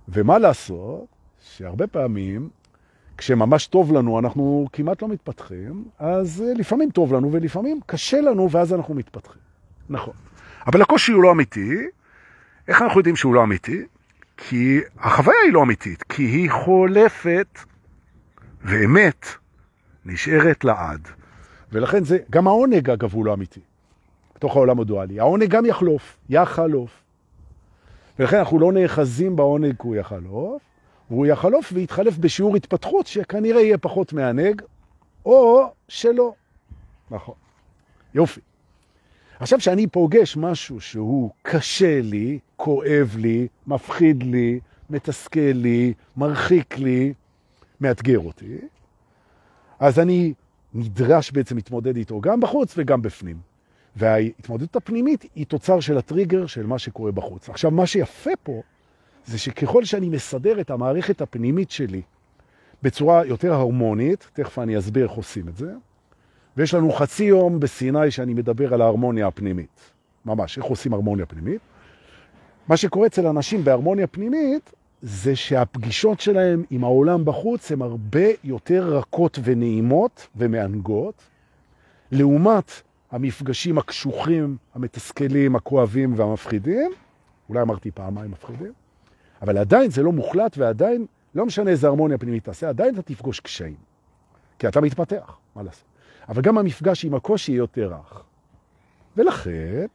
ומה 0.08 0.38
לעשות? 0.38 1.06
שהרבה 1.42 1.86
פעמים, 1.86 2.48
כשממש 3.16 3.66
טוב 3.66 3.92
לנו, 3.92 4.18
אנחנו 4.18 4.66
כמעט 4.72 5.02
לא 5.02 5.08
מתפתחים, 5.08 5.84
אז 5.98 6.44
לפעמים 6.56 6.90
טוב 6.90 7.14
לנו 7.14 7.32
ולפעמים 7.32 7.80
קשה 7.86 8.20
לנו, 8.20 8.50
ואז 8.50 8.74
אנחנו 8.74 8.94
מתפתחים. 8.94 9.42
נכון. 9.88 10.14
אבל 10.66 10.82
הקושי 10.82 11.12
הוא 11.12 11.22
לא 11.22 11.32
אמיתי. 11.32 11.86
איך 12.68 12.82
אנחנו 12.82 13.00
יודעים 13.00 13.16
שהוא 13.16 13.34
לא 13.34 13.42
אמיתי? 13.42 13.86
כי 14.36 14.80
החוויה 14.98 15.38
היא 15.44 15.52
לא 15.52 15.62
אמיתית, 15.62 16.02
כי 16.02 16.22
היא 16.22 16.50
חולפת, 16.50 17.58
ואמת 18.64 19.26
נשארת 20.04 20.64
לעד. 20.64 21.08
ולכן 21.72 22.04
זה, 22.04 22.18
גם 22.30 22.46
העונג 22.46 22.90
אגב 22.90 23.12
הוא 23.12 23.24
לא 23.24 23.34
אמיתי, 23.34 23.60
בתוך 24.34 24.56
העולם 24.56 24.80
הדואלי. 24.80 25.20
העונג 25.20 25.48
גם 25.48 25.66
יחלוף, 25.66 26.16
יחלוף. 26.28 26.90
ולכן 28.18 28.38
אנחנו 28.38 28.58
לא 28.58 28.72
נאחזים 28.72 29.36
בעונג 29.36 29.72
כי 29.72 29.86
הוא 29.86 29.96
יחלוף, 29.96 30.62
והוא 31.10 31.26
יחלוף 31.26 31.70
ויתחלף 31.72 32.18
בשיעור 32.18 32.56
התפתחות 32.56 33.06
שכנראה 33.06 33.60
יהיה 33.60 33.78
פחות 33.78 34.12
מענג, 34.12 34.62
או 35.26 35.72
שלא. 35.88 36.34
נכון. 37.10 37.34
יופי. 38.14 38.40
עכשיו 39.40 39.60
שאני 39.60 39.86
פוגש 39.86 40.36
משהו 40.36 40.80
שהוא 40.80 41.30
קשה 41.42 42.00
לי, 42.02 42.38
כואב 42.56 43.16
לי, 43.18 43.48
מפחיד 43.66 44.22
לי, 44.22 44.60
מתסכל 44.90 45.40
לי, 45.40 45.92
מרחיק 46.16 46.78
לי, 46.78 47.12
מאתגר 47.80 48.18
אותי, 48.18 48.58
אז 49.78 49.98
אני 49.98 50.34
נדרש 50.74 51.30
בעצם 51.30 51.56
להתמודד 51.56 51.96
איתו 51.96 52.20
גם 52.20 52.40
בחוץ 52.40 52.74
וגם 52.76 53.02
בפנים. 53.02 53.36
וההתמודדות 53.96 54.76
הפנימית 54.76 55.24
היא 55.34 55.46
תוצר 55.46 55.80
של 55.80 55.98
הטריגר 55.98 56.46
של 56.46 56.66
מה 56.66 56.78
שקורה 56.78 57.12
בחוץ. 57.12 57.48
עכשיו, 57.48 57.70
מה 57.70 57.86
שיפה 57.86 58.30
פה 58.42 58.62
זה 59.24 59.38
שככל 59.38 59.84
שאני 59.84 60.08
מסדר 60.08 60.60
את 60.60 60.70
המערכת 60.70 61.20
הפנימית 61.20 61.70
שלי 61.70 62.02
בצורה 62.82 63.26
יותר 63.26 63.52
הרמונית, 63.52 64.30
תכף 64.32 64.58
אני 64.58 64.78
אסביר 64.78 65.04
איך 65.06 65.12
עושים 65.12 65.48
את 65.48 65.56
זה, 65.56 65.72
ויש 66.56 66.74
לנו 66.74 66.92
חצי 66.92 67.24
יום 67.24 67.60
בסיני 67.60 68.10
שאני 68.10 68.34
מדבר 68.34 68.74
על 68.74 68.80
ההרמוניה 68.80 69.26
הפנימית. 69.26 69.80
ממש, 70.24 70.58
איך 70.58 70.66
עושים 70.66 70.94
הרמוניה 70.94 71.26
פנימית. 71.26 71.60
מה 72.68 72.76
שקורה 72.76 73.06
אצל 73.06 73.26
אנשים 73.26 73.64
בהרמוניה 73.64 74.06
פנימית, 74.06 74.72
זה 75.02 75.36
שהפגישות 75.36 76.20
שלהם 76.20 76.64
עם 76.70 76.84
העולם 76.84 77.24
בחוץ 77.24 77.72
הן 77.72 77.82
הרבה 77.82 78.26
יותר 78.44 78.96
רכות 78.96 79.38
ונעימות 79.44 80.26
ומענגות, 80.36 81.22
לעומת 82.12 82.70
המפגשים 83.10 83.78
הקשוחים, 83.78 84.56
המתסכלים, 84.74 85.56
הכואבים 85.56 86.14
והמפחידים, 86.16 86.90
אולי 87.48 87.62
אמרתי 87.62 87.90
פעמיים 87.90 88.30
מפחידים, 88.30 88.72
אבל 89.42 89.58
עדיין 89.58 89.90
זה 89.90 90.02
לא 90.02 90.12
מוחלט 90.12 90.58
ועדיין, 90.58 91.06
לא 91.34 91.46
משנה 91.46 91.70
איזה 91.70 91.86
הרמוניה 91.86 92.18
פנימית 92.18 92.44
תעשה, 92.44 92.68
עדיין 92.68 92.94
אתה 92.94 93.02
תפגוש 93.02 93.40
קשיים. 93.40 93.76
כי 94.58 94.68
אתה 94.68 94.80
מתפתח, 94.80 95.36
מה 95.56 95.62
לעשות? 95.62 95.95
אבל 96.28 96.42
גם 96.42 96.58
המפגש 96.58 97.04
עם 97.04 97.14
הקושי 97.14 97.52
יותר 97.52 97.92
רך. 97.92 98.22
ולכן, 99.16 99.86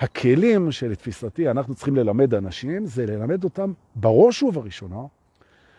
הכלים 0.00 0.72
שלתפיסתי 0.72 1.50
אנחנו 1.50 1.74
צריכים 1.74 1.96
ללמד 1.96 2.34
אנשים, 2.34 2.86
זה 2.86 3.06
ללמד 3.06 3.44
אותם 3.44 3.72
בראש 3.94 4.42
ובראשונה 4.42 5.02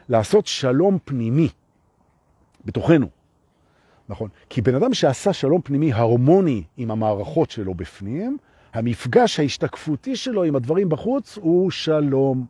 לעשות 0.09 0.47
שלום 0.47 0.97
פנימי 1.05 1.49
בתוכנו. 2.65 3.07
נכון. 4.09 4.29
כי 4.49 4.61
בן 4.61 4.75
אדם 4.75 4.93
שעשה 4.93 5.33
שלום 5.33 5.61
פנימי 5.61 5.93
הרמוני 5.93 6.63
עם 6.77 6.91
המערכות 6.91 7.51
שלו 7.51 7.73
בפנים, 7.73 8.37
המפגש 8.73 9.39
ההשתקפותי 9.39 10.15
שלו 10.15 10.43
עם 10.43 10.55
הדברים 10.55 10.89
בחוץ 10.89 11.37
הוא 11.37 11.71
שלום. 11.71 12.45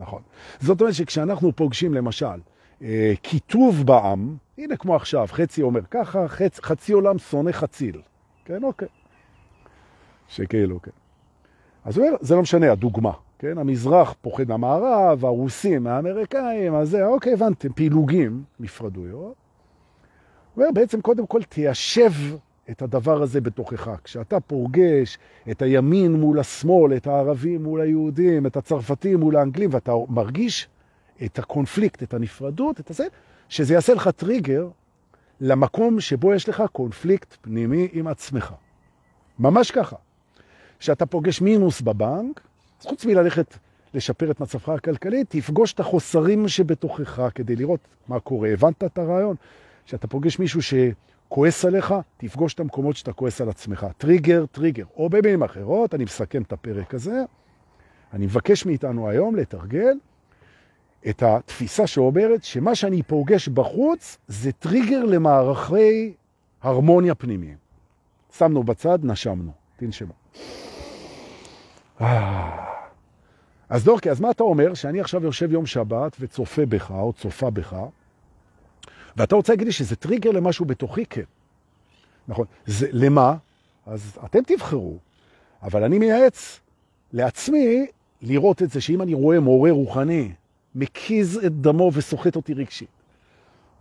נכון. 0.00 0.22
זאת 0.60 0.80
אומרת 0.80 0.94
שכשאנחנו 0.94 1.56
פוגשים 1.56 1.94
למשל 1.94 2.40
אה, 2.82 3.12
כיתוב 3.22 3.86
בעם, 3.86 4.36
הנה 4.58 4.76
כמו 4.76 4.96
עכשיו, 4.96 5.26
חצי 5.30 5.62
אומר 5.62 5.80
ככה, 5.90 6.28
חצ, 6.28 6.60
חצי 6.60 6.92
עולם 6.92 7.18
שונא 7.18 7.52
חציל. 7.52 8.00
כן, 8.44 8.64
אוקיי. 8.64 8.88
שכאילו, 10.28 10.82
כן. 10.82 10.90
אז 11.84 11.98
הוא 11.98 12.06
אומר, 12.06 12.16
זה 12.20 12.34
לא 12.34 12.42
משנה, 12.42 12.72
הדוגמה, 12.72 13.12
כן? 13.38 13.58
המזרח 13.58 14.14
פוחד 14.20 14.48
מהמערב, 14.48 15.24
הרוסים 15.24 15.82
מהאמריקאים, 15.82 16.74
אז 16.74 16.90
זה, 16.90 17.06
אוקיי, 17.06 17.32
הבנתם, 17.32 17.72
פילוגים, 17.72 18.42
נפרדויות. 18.60 19.34
הוא 20.54 20.62
אומר, 20.62 20.68
בעצם 20.74 21.00
קודם 21.00 21.26
כל 21.26 21.42
תיישב 21.42 22.12
את 22.70 22.82
הדבר 22.82 23.22
הזה 23.22 23.40
בתוכך. 23.40 23.90
כשאתה 24.04 24.40
פורגש 24.40 25.18
את 25.50 25.62
הימין 25.62 26.12
מול 26.12 26.38
השמאל, 26.38 26.96
את 26.96 27.06
הערבים 27.06 27.62
מול 27.62 27.80
היהודים, 27.80 28.46
את 28.46 28.56
הצרפתים 28.56 29.20
מול 29.20 29.36
האנגלים, 29.36 29.70
ואתה 29.72 29.92
מרגיש 30.08 30.68
את 31.24 31.38
הקונפליקט, 31.38 32.02
את 32.02 32.14
הנפרדות, 32.14 32.80
את 32.80 32.90
הזה, 32.90 33.06
שזה 33.48 33.74
יעשה 33.74 33.94
לך 33.94 34.08
טריגר 34.08 34.68
למקום 35.40 36.00
שבו 36.00 36.34
יש 36.34 36.48
לך 36.48 36.62
קונפליקט 36.72 37.36
פנימי 37.40 37.88
עם 37.92 38.06
עצמך. 38.06 38.52
ממש 39.38 39.70
ככה. 39.70 39.96
כשאתה 40.78 41.06
פוגש 41.06 41.40
מינוס 41.40 41.80
בבנק, 41.80 42.40
אז 42.80 42.86
חוץ 42.86 43.04
מללכת 43.04 43.58
לשפר 43.94 44.30
את 44.30 44.40
מצבך 44.40 44.68
הכלכלי, 44.68 45.24
תפגוש 45.28 45.72
את 45.72 45.80
החוסרים 45.80 46.48
שבתוכך 46.48 47.28
כדי 47.34 47.56
לראות 47.56 47.80
מה 48.08 48.20
קורה. 48.20 48.48
הבנת 48.48 48.84
את 48.84 48.98
הרעיון? 48.98 49.36
כשאתה 49.86 50.06
פוגש 50.06 50.38
מישהו 50.38 50.60
שכועס 50.62 51.64
עליך, 51.64 51.94
תפגוש 52.16 52.54
את 52.54 52.60
המקומות 52.60 52.96
שאתה 52.96 53.12
כועס 53.12 53.40
על 53.40 53.48
עצמך. 53.48 53.86
טריגר, 53.98 54.44
טריגר. 54.52 54.84
או 54.96 55.08
במילים 55.08 55.42
אחרות, 55.42 55.94
אני 55.94 56.04
מסכם 56.04 56.42
את 56.42 56.52
הפרק 56.52 56.94
הזה, 56.94 57.24
אני 58.12 58.26
מבקש 58.26 58.66
מאיתנו 58.66 59.08
היום 59.08 59.36
לתרגל 59.36 59.98
את 61.08 61.22
התפיסה 61.22 61.86
שאומרת 61.86 62.44
שמה 62.44 62.74
שאני 62.74 63.02
פוגש 63.02 63.48
בחוץ 63.48 64.18
זה 64.28 64.52
טריגר 64.52 65.04
למערכי 65.04 66.12
הרמוניה 66.62 67.14
פנימיים. 67.14 67.56
שמנו 68.36 68.62
בצד, 68.62 68.98
נשמנו. 69.02 69.52
תנשמו. 69.76 70.12
אה. 72.00 72.66
אז 73.68 73.84
דורקי, 73.84 74.10
אז 74.10 74.20
מה 74.20 74.30
אתה 74.30 74.42
אומר? 74.42 74.74
שאני 74.74 75.00
עכשיו 75.00 75.24
יושב 75.24 75.52
יום 75.52 75.66
שבת 75.66 76.16
וצופה 76.20 76.66
בך 76.66 76.90
או 76.90 77.12
צופה 77.12 77.50
בך, 77.50 77.76
ואתה 79.16 79.36
רוצה 79.36 79.52
להגיד 79.52 79.66
לי 79.66 79.72
שזה 79.72 79.96
טריגר 79.96 80.30
למשהו 80.30 80.64
בתוכי? 80.64 81.06
כן. 81.06 81.22
נכון. 82.28 82.46
זה, 82.66 82.88
למה? 82.92 83.36
אז 83.86 84.18
אתם 84.24 84.38
תבחרו. 84.46 84.98
אבל 85.62 85.84
אני 85.84 85.98
מייעץ 85.98 86.60
לעצמי 87.12 87.86
לראות 88.22 88.62
את 88.62 88.70
זה, 88.70 88.80
שאם 88.80 89.02
אני 89.02 89.14
רואה 89.14 89.40
מורה 89.40 89.70
רוחני 89.70 90.32
מקיז 90.76 91.40
את 91.46 91.60
דמו 91.60 91.90
וסוחט 91.94 92.36
אותי 92.36 92.54
רגשית, 92.54 92.88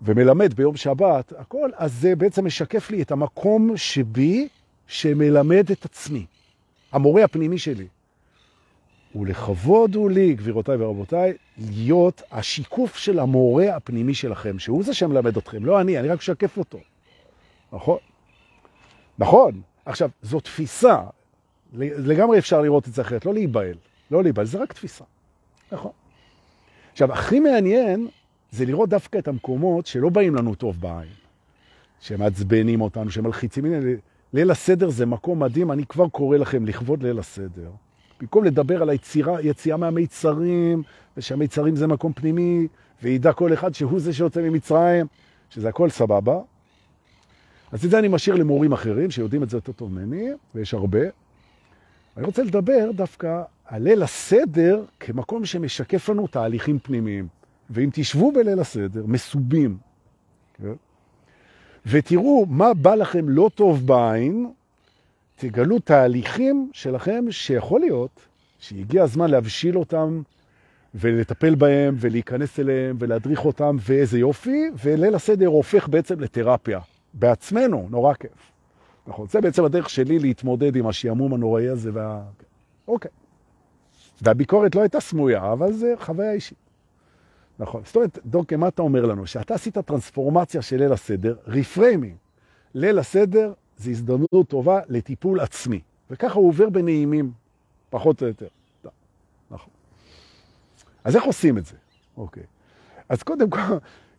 ומלמד 0.02 0.54
ביום 0.54 0.76
שבת, 0.76 1.34
הכל, 1.38 1.70
אז 1.76 1.94
זה 1.94 2.16
בעצם 2.16 2.46
משקף 2.46 2.92
לי 2.92 3.02
את 3.02 3.12
המקום 3.12 3.78
שבי 3.78 4.48
שמלמד 4.88 5.72
את 5.72 5.86
עצמי, 5.86 6.26
המורה 6.92 7.24
הפנימי 7.24 7.58
שלי. 7.58 7.88
ולכבוד 9.16 9.96
הוא 9.96 10.10
לי, 10.10 10.34
גבירותיי 10.34 10.76
ורבותיי, 10.76 11.34
להיות 11.58 12.22
השיקוף 12.32 12.96
של 12.96 13.20
המורה 13.20 13.76
הפנימי 13.76 14.14
שלכם, 14.14 14.60
שהוא 14.60 14.84
זה 14.84 14.94
שמלמד 14.94 15.38
אתכם, 15.38 15.66
לא 15.66 15.82
אני, 15.82 16.00
אני 16.00 16.08
רק 16.08 16.18
משקף 16.18 16.58
אותו. 16.58 16.80
נכון? 17.74 17.98
נכון. 19.20 19.62
עכשיו, 19.86 20.10
זו 20.22 20.40
תפיסה, 20.40 20.98
לגמרי 21.74 22.38
אפשר 22.38 22.62
לראות 22.62 22.88
את 22.88 22.94
זה 22.94 23.02
אחרת, 23.02 23.26
לא 23.26 23.34
להיבהל, 23.34 23.76
לא 24.12 24.24
להיבהל, 24.24 24.46
זה 24.46 24.62
רק 24.62 24.74
תפיסה. 24.74 25.04
נכון. 25.72 25.92
עכשיו, 26.96 27.14
הכי 27.14 27.40
מעניין 27.40 28.08
זה 28.52 28.66
לראות 28.66 28.90
דווקא 28.90 29.18
את 29.18 29.28
המקומות 29.28 29.86
שלא 29.86 30.10
באים 30.10 30.36
לנו 30.36 30.56
טוב 30.56 30.82
בעין, 30.82 31.14
שמעצבנים 32.00 32.82
אותנו, 32.82 33.12
שמלחיצים. 33.12 33.66
הנה, 33.66 33.78
ליל 34.34 34.52
הסדר 34.52 34.90
זה 34.90 35.06
מקום 35.06 35.44
מדהים, 35.44 35.72
אני 35.72 35.86
כבר 35.86 36.08
קורא 36.10 36.38
לכם 36.38 36.66
לכבוד 36.66 37.04
ליל 37.04 37.20
הסדר. 37.20 37.72
במקום 38.22 38.44
לדבר 38.44 38.82
על 38.82 38.90
היצירה, 38.90 39.42
יציאה 39.42 39.78
מהמיצרים, 39.78 40.84
ושהמיצרים 41.18 41.76
זה 41.76 41.88
מקום 41.88 42.14
פנימי, 42.14 42.68
וידע 43.04 43.34
כל 43.34 43.54
אחד 43.54 43.74
שהוא 43.74 44.00
זה 44.00 44.14
שיוצא 44.14 44.42
ממצרים, 44.42 45.06
שזה 45.50 45.70
הכל 45.70 45.90
סבבה. 45.90 46.40
אז 47.72 47.86
את 47.86 47.92
זה 47.92 48.00
אני 48.00 48.08
משאיר 48.08 48.36
למורים 48.36 48.74
אחרים 48.74 49.12
שיודעים 49.12 49.44
את 49.44 49.50
זה 49.50 49.58
יותר 49.58 49.72
טוב 49.72 49.92
ממני, 49.92 50.30
ויש 50.56 50.74
הרבה. 50.74 51.02
אני 52.18 52.26
רוצה 52.26 52.44
לדבר 52.44 52.92
דווקא 52.92 53.44
על 53.66 53.82
ליל 53.82 54.04
הסדר 54.04 54.84
כמקום 55.00 55.46
שמשקף 55.46 56.10
לנו 56.10 56.28
תהליכים 56.28 56.80
פנימיים. 56.80 57.28
ואם 57.70 57.90
תשבו 57.94 58.32
בליל 58.32 58.60
הסדר, 58.60 59.06
מסובים, 59.08 59.78
כן? 60.54 60.74
ותראו 61.86 62.46
מה 62.50 62.74
בא 62.74 62.96
לכם 62.96 63.30
לא 63.30 63.50
טוב 63.56 63.88
בעין, 63.88 64.52
תגלו 65.36 65.80
תהליכים 65.80 66.70
שלכם 66.74 67.26
שיכול 67.30 67.80
להיות 67.80 68.20
שהגיע 68.60 69.04
הזמן 69.04 69.30
להבשיל 69.30 69.78
אותם 69.78 70.22
ולטפל 70.96 71.56
בהם 71.56 71.96
ולהיכנס 72.00 72.60
אליהם 72.60 72.96
ולהדריך 73.00 73.46
אותם, 73.46 73.78
ואיזה 73.80 74.20
יופי, 74.20 74.70
וליל 74.84 75.16
הסדר 75.16 75.48
הופך 75.48 75.88
בעצם 75.88 76.20
לתרפיה. 76.20 76.80
בעצמנו, 77.14 77.88
נורא 77.90 78.14
כיף. 78.14 78.52
נכון, 79.08 79.28
זה 79.30 79.42
בעצם 79.42 79.66
הדרך 79.66 79.90
שלי 79.90 80.20
להתמודד 80.20 80.76
עם 80.76 80.88
השיעמום 80.88 81.34
הנוראי 81.34 81.68
הזה. 81.68 81.90
וה... 81.94 82.22
אוקיי. 82.88 83.12
והביקורת 84.22 84.76
לא 84.76 84.82
הייתה 84.82 85.00
סמויה, 85.00 85.52
אבל 85.54 85.74
זה 85.74 85.94
חוויה 86.00 86.32
אישית. 86.32 86.58
נכון. 87.60 87.82
זאת 87.86 87.96
אומרת, 87.96 88.20
דוקא, 88.26 88.56
מה 88.56 88.68
אתה 88.68 88.82
אומר 88.82 89.06
לנו? 89.06 89.28
שאתה 89.28 89.54
עשית 89.54 89.78
טרנספורמציה 89.78 90.62
של 90.62 90.78
ליל 90.78 90.94
הסדר, 90.94 91.36
ריפריימינג. 91.48 92.16
ליל 92.74 93.00
הסדר 93.00 93.54
זה 93.78 93.90
הזדמנות 93.90 94.48
טובה 94.48 94.80
לטיפול 94.90 95.40
עצמי. 95.40 95.80
וככה 96.10 96.40
הוא 96.40 96.48
עובר 96.48 96.70
בנעימים, 96.70 97.32
פחות 97.90 98.22
או 98.22 98.28
יותר. 98.28 98.48
נכון. 99.52 99.74
אז 101.04 101.16
איך 101.16 101.24
עושים 101.24 101.58
את 101.58 101.66
זה? 101.66 101.76
אוקיי. 102.18 102.44
אז 103.10 103.24
קודם 103.24 103.50
כל, 103.50 103.60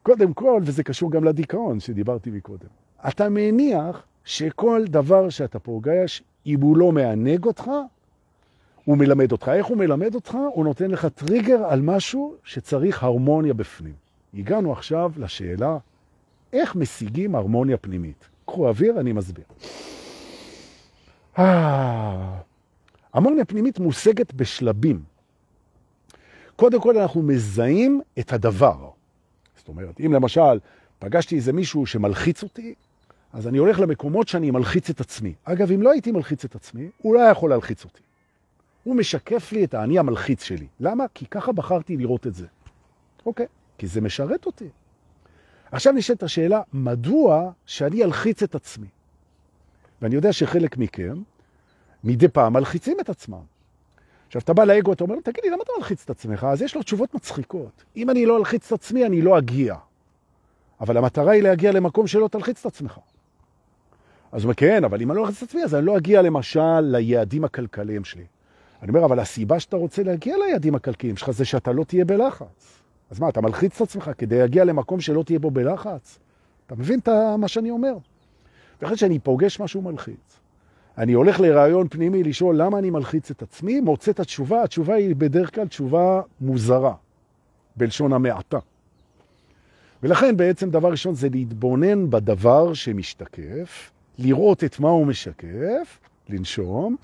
קודם 0.03 0.33
כל, 0.33 0.61
וזה 0.65 0.83
קשור 0.83 1.11
גם 1.11 1.25
לדיכאון 1.25 1.81
שדיברתי 1.81 2.31
מקודם, 2.31 2.69
אתה 3.09 3.29
מניח 3.29 4.07
שכל 4.25 4.85
דבר 4.89 5.29
שאתה 5.29 5.59
פוגש, 5.59 6.23
אם 6.47 6.61
הוא 6.61 6.77
לא 6.77 6.93
מענג 6.93 7.45
אותך, 7.45 7.71
הוא 8.87 8.99
מלמד 8.99 9.33
אותך. 9.33 9.49
איך 9.49 9.67
הוא 9.67 9.77
מלמד 9.77 10.15
אותך? 10.15 10.37
הוא 10.55 10.65
נותן 10.65 10.91
לך 10.91 11.07
טריגר 11.07 11.65
על 11.65 11.81
משהו 11.81 12.35
שצריך 12.45 13.03
הרמוניה 13.03 13.55
בפנים. 13.55 13.95
הגענו 14.35 14.73
עכשיו 14.73 15.13
לשאלה, 15.17 15.79
איך 16.53 16.77
משיגים 16.77 17.35
הרמוניה 17.35 17.77
פנימית? 17.77 18.29
קחו 18.47 18.69
אוויר, 18.69 19.01
אני 19.01 19.13
מסביר. 19.13 19.45
אה, 21.39 22.39
הרמוניה 23.13 23.45
פנימית 23.45 23.79
מושגת 23.79 24.35
בשלבים. 24.35 25.03
קודם 26.57 26.81
כל 26.81 26.99
אנחנו 26.99 27.23
מזהים 27.23 28.01
את 28.19 28.33
הדבר. 28.33 28.91
זאת 29.57 29.69
אומרת, 29.69 30.01
אם 30.01 30.13
למשל 30.13 30.59
פגשתי 30.99 31.37
איזה 31.37 31.53
מישהו 31.53 31.87
שמלחיץ 31.87 32.43
אותי, 32.43 32.75
אז 33.33 33.49
אני 33.49 33.59
הולך 33.59 33.81
למקומות 33.81 34.29
שאני 34.29 34.51
מלחיץ 34.51 34.91
את 34.91 35.01
עצמי. 35.01 35.35
אגב, 35.45 35.73
אם 35.73 35.83
לא 35.83 35.91
הייתי 35.91 36.13
מלחיץ 36.13 36.45
את 36.45 36.55
עצמי, 36.55 36.91
הוא 36.99 37.15
לא 37.15 37.21
יכול 37.21 37.51
להלחיץ 37.51 37.85
אותי. 37.85 38.06
הוא 38.87 38.97
משקף 38.97 39.53
לי 39.53 39.65
את 39.65 39.75
האני 39.75 39.99
המלחיץ 39.99 40.43
שלי. 40.43 40.67
למה? 40.81 41.05
כי 41.15 41.27
ככה 41.27 41.53
בחרתי 41.53 41.97
לראות 41.97 42.27
את 42.27 42.35
זה. 42.35 42.47
אוקיי, 43.27 43.47
כי 43.79 43.87
זה 43.87 44.01
משרת 44.01 44.47
אותי. 44.47 44.69
עכשיו 45.73 45.93
נשאלת 45.93 46.23
השאלה, 46.23 46.61
מדוע 46.73 47.51
שאני 47.67 48.05
אלחיץ 48.05 48.43
את 48.43 48.55
עצמי? 48.55 48.87
ואני 50.03 50.15
יודע 50.15 50.33
שחלק 50.33 50.77
מכם 50.77 51.23
מדי 52.05 52.29
פעם 52.29 52.53
מלחיצים 52.53 53.01
את 53.01 53.09
עצמם. 53.09 53.43
עכשיו, 54.27 54.43
אתה 54.43 54.53
בא 54.53 54.65
לאגו, 54.65 54.93
אתה 54.93 55.05
אומר 55.05 55.17
תגיד 55.25 55.45
לי, 55.45 55.51
למה 55.51 55.63
אתה 55.63 55.73
מלחיץ 55.79 56.03
את 56.05 56.11
עצמך? 56.11 56.45
אז 56.45 56.63
יש 56.63 56.75
לו 56.75 56.83
תשובות 56.83 57.15
מצחיקות. 57.15 57.85
אם 57.97 58.11
אני 58.11 58.27
לא 58.27 58.39
אלחיץ 58.39 58.67
את 58.67 58.73
עצמי, 58.73 59.07
אני 59.07 59.23
לא 59.23 59.39
אגיע. 59.39 59.75
אבל 60.81 60.97
המטרה 60.97 61.33
היא 61.33 61.43
להגיע 61.43 61.73
למקום 61.73 62.07
שלא 62.07 62.29
תלחיץ 62.29 62.61
את 62.61 62.67
עצמך. 62.67 62.99
אז 64.33 64.43
הוא 64.43 64.43
אומר, 64.43 64.55
כן, 64.55 64.85
אבל 64.85 65.01
אם 65.03 65.11
אני 65.11 65.19
לא 65.19 65.27
אלחיץ 65.27 65.43
את 65.43 65.49
עצמי, 65.49 65.65
אז 65.65 65.75
אני 65.75 65.87
לא 65.87 65.97
אגיע 65.97 66.23
למשל 66.23 66.81
ליעדים 66.81 67.45
הכלכליים 67.45 68.05
שלי. 68.05 68.25
אני 68.83 68.89
אומר, 68.89 69.05
אבל 69.05 69.21
הסיבה 69.21 69.61
שאתה 69.61 69.77
רוצה 69.77 70.03
להגיע 70.03 70.37
ליעדים 70.37 70.75
הכלכליים 70.75 71.17
שלך 71.17 71.31
זה 71.31 71.45
שאתה 71.45 71.73
לא 71.73 71.85
תהיה 71.85 72.05
בלחץ. 72.05 72.83
אז 73.11 73.21
מה, 73.21 73.29
אתה 73.29 73.41
מלחיץ 73.41 73.77
את 73.77 73.89
עצמך 73.89 74.11
כדי 74.19 74.39
להגיע 74.39 74.65
למקום 74.65 75.01
שלא 75.01 75.23
תהיה 75.23 75.39
בו 75.39 75.51
בלחץ? 75.51 76.19
אתה 76.67 76.75
מבין 76.75 76.99
את 76.99 77.09
מה 77.39 77.49
שאני 77.49 77.71
אומר? 77.71 77.97
ואחרי 78.83 78.97
שאני 78.97 79.19
פוגש 79.19 79.61
משהו 79.61 79.83
מלחיץ, 79.83 80.39
אני 80.99 81.13
הולך 81.13 81.41
לרעיון 81.41 81.89
פנימי 81.89 82.23
לשאול 82.23 82.57
למה 82.57 82.79
אני 82.79 82.91
מלחיץ 82.91 83.31
את 83.31 83.43
עצמי, 83.43 83.81
מוצא 83.81 84.11
את 84.11 84.21
התשובה, 84.21 84.63
התשובה 84.63 84.95
היא 84.95 85.17
בדרך 85.17 85.55
כלל 85.55 85.69
תשובה 85.69 86.21
מוזרה, 86.41 86.95
בלשון 87.77 88.13
המעטה. 88.13 88.59
ולכן 90.03 90.37
בעצם 90.37 90.71
דבר 90.71 90.91
ראשון 90.91 91.15
זה 91.15 91.29
להתבונן 91.29 92.11
בדבר 92.11 92.75
שמשתקף, 92.75 93.91
לראות 94.19 94.65
את 94.65 94.81
מה 94.81 94.89
הוא 94.89 95.07
משקף, 95.07 95.99
לנשום, 96.29 96.97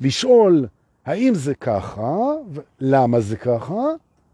לשאול 0.00 0.66
האם 1.04 1.34
זה 1.34 1.54
ככה, 1.54 2.18
למה 2.80 3.20
זה 3.20 3.36
ככה, 3.36 3.82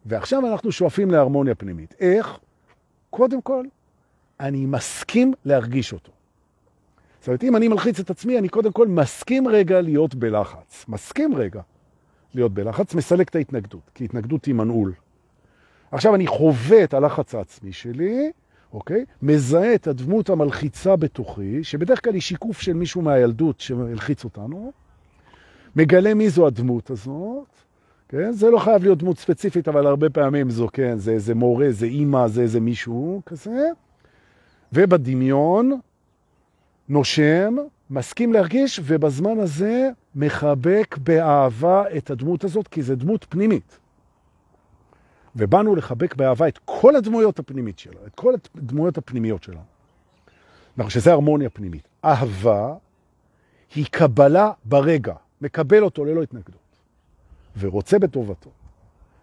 ועכשיו 0.06 0.46
אנחנו 0.52 0.72
שואפים 0.72 1.10
להרמוניה 1.10 1.54
פנימית. 1.54 1.94
איך? 2.00 2.38
קודם 3.10 3.40
כל, 3.40 3.64
אני 4.40 4.66
מסכים 4.66 5.32
להרגיש 5.44 5.92
אותו. 5.92 6.12
זאת 7.20 7.28
אומרת, 7.28 7.44
אם 7.44 7.56
אני 7.56 7.68
מלחיץ 7.68 8.00
את 8.00 8.10
עצמי, 8.10 8.38
אני 8.38 8.48
קודם 8.48 8.72
כל 8.72 8.88
מסכים 8.88 9.48
רגע 9.48 9.80
להיות 9.80 10.14
בלחץ. 10.14 10.84
מסכים 10.88 11.34
רגע 11.34 11.60
להיות 12.34 12.54
בלחץ, 12.54 12.94
מסלק 12.94 13.28
את 13.28 13.36
ההתנגדות, 13.36 13.90
כי 13.94 14.04
התנגדות 14.04 14.44
היא 14.44 14.54
מנעול. 14.54 14.92
עכשיו 15.90 16.14
אני 16.14 16.26
חווה 16.26 16.84
את 16.84 16.94
הלחץ 16.94 17.34
העצמי 17.34 17.72
שלי, 17.72 18.30
אוקיי? 18.72 19.04
מזהה 19.22 19.74
את 19.74 19.86
הדמות 19.86 20.30
המלחיצה 20.30 20.96
בתוכי, 20.96 21.64
שבדרך 21.64 22.04
כלל 22.04 22.14
היא 22.14 22.22
שיקוף 22.22 22.60
של 22.60 22.72
מישהו 22.72 23.02
מהילדות 23.02 23.60
שמלחיץ 23.60 24.24
אותנו, 24.24 24.72
מגלה 25.76 26.14
מי 26.14 26.30
זו 26.30 26.46
הדמות 26.46 26.90
הזאת, 26.90 27.48
כן? 28.08 28.32
זה 28.32 28.50
לא 28.50 28.58
חייב 28.58 28.82
להיות 28.82 28.98
דמות 28.98 29.18
ספציפית, 29.18 29.68
אבל 29.68 29.86
הרבה 29.86 30.10
פעמים 30.10 30.50
זו, 30.50 30.68
כן, 30.72 30.98
זה 30.98 31.12
איזה 31.12 31.34
מורה, 31.34 31.66
זה 31.70 31.86
אימא, 31.86 32.28
זה 32.28 32.42
איזה 32.42 32.60
מישהו 32.60 33.22
כזה. 33.26 33.68
ובדמיון 34.72 35.80
נושם, 36.88 37.56
מסכים 37.90 38.32
להרגיש, 38.32 38.80
ובזמן 38.84 39.38
הזה 39.38 39.90
מחבק 40.14 40.98
באהבה 40.98 41.84
את 41.96 42.10
הדמות 42.10 42.44
הזאת, 42.44 42.68
כי 42.68 42.82
זו 42.82 42.94
דמות 42.94 43.26
פנימית. 43.28 43.78
ובאנו 45.36 45.76
לחבק 45.76 46.14
באהבה 46.14 46.48
את 46.48 46.58
כל 46.64 46.96
הדמויות 46.96 47.38
הפנימית 47.38 47.78
שלה, 47.78 48.00
את 48.06 48.14
כל 48.14 48.34
הדמויות 48.56 48.98
הפנימיות 48.98 49.42
שלה. 49.42 49.60
נכון, 50.76 50.90
שזה 50.90 51.12
הרמוניה 51.12 51.50
פנימית. 51.50 51.88
אהבה 52.04 52.74
היא 53.74 53.86
קבלה 53.90 54.52
ברגע, 54.64 55.14
מקבל 55.40 55.82
אותו 55.82 56.04
ללא 56.04 56.22
התנגדות, 56.22 56.76
ורוצה 57.58 57.98
בטובתו. 57.98 58.50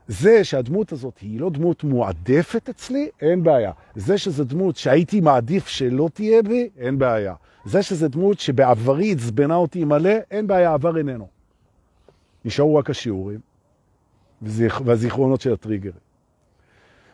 זה 0.08 0.43
שהדמות 0.43 0.91
הזאת 0.91 1.17
היא 1.17 1.39
לא 1.39 1.49
דמות 1.49 1.84
מועדפת 1.84 2.69
אצלי, 2.69 3.10
אין 3.21 3.43
בעיה. 3.43 3.71
זה 3.95 4.17
שזה 4.17 4.43
דמות 4.43 4.75
שהייתי 4.75 5.21
מעדיף 5.21 5.67
שלא 5.67 6.10
תהיה 6.13 6.43
בי, 6.43 6.69
אין 6.77 6.99
בעיה. 6.99 7.34
זה 7.65 7.84
שזה 7.84 8.08
דמות 8.08 8.39
שבעברי 8.39 9.12
הצבנה 9.12 9.56
אותי 9.56 9.86
מלא, 9.86 10.13
אין 10.32 10.47
בעיה, 10.47 10.73
עבר 10.73 10.97
איננו. 10.97 11.27
נשארו 12.45 12.75
רק 12.75 12.89
השיעורים 12.89 13.39
והזיכרונות 14.41 15.41
של 15.41 15.53
הטריגרים. 15.53 16.08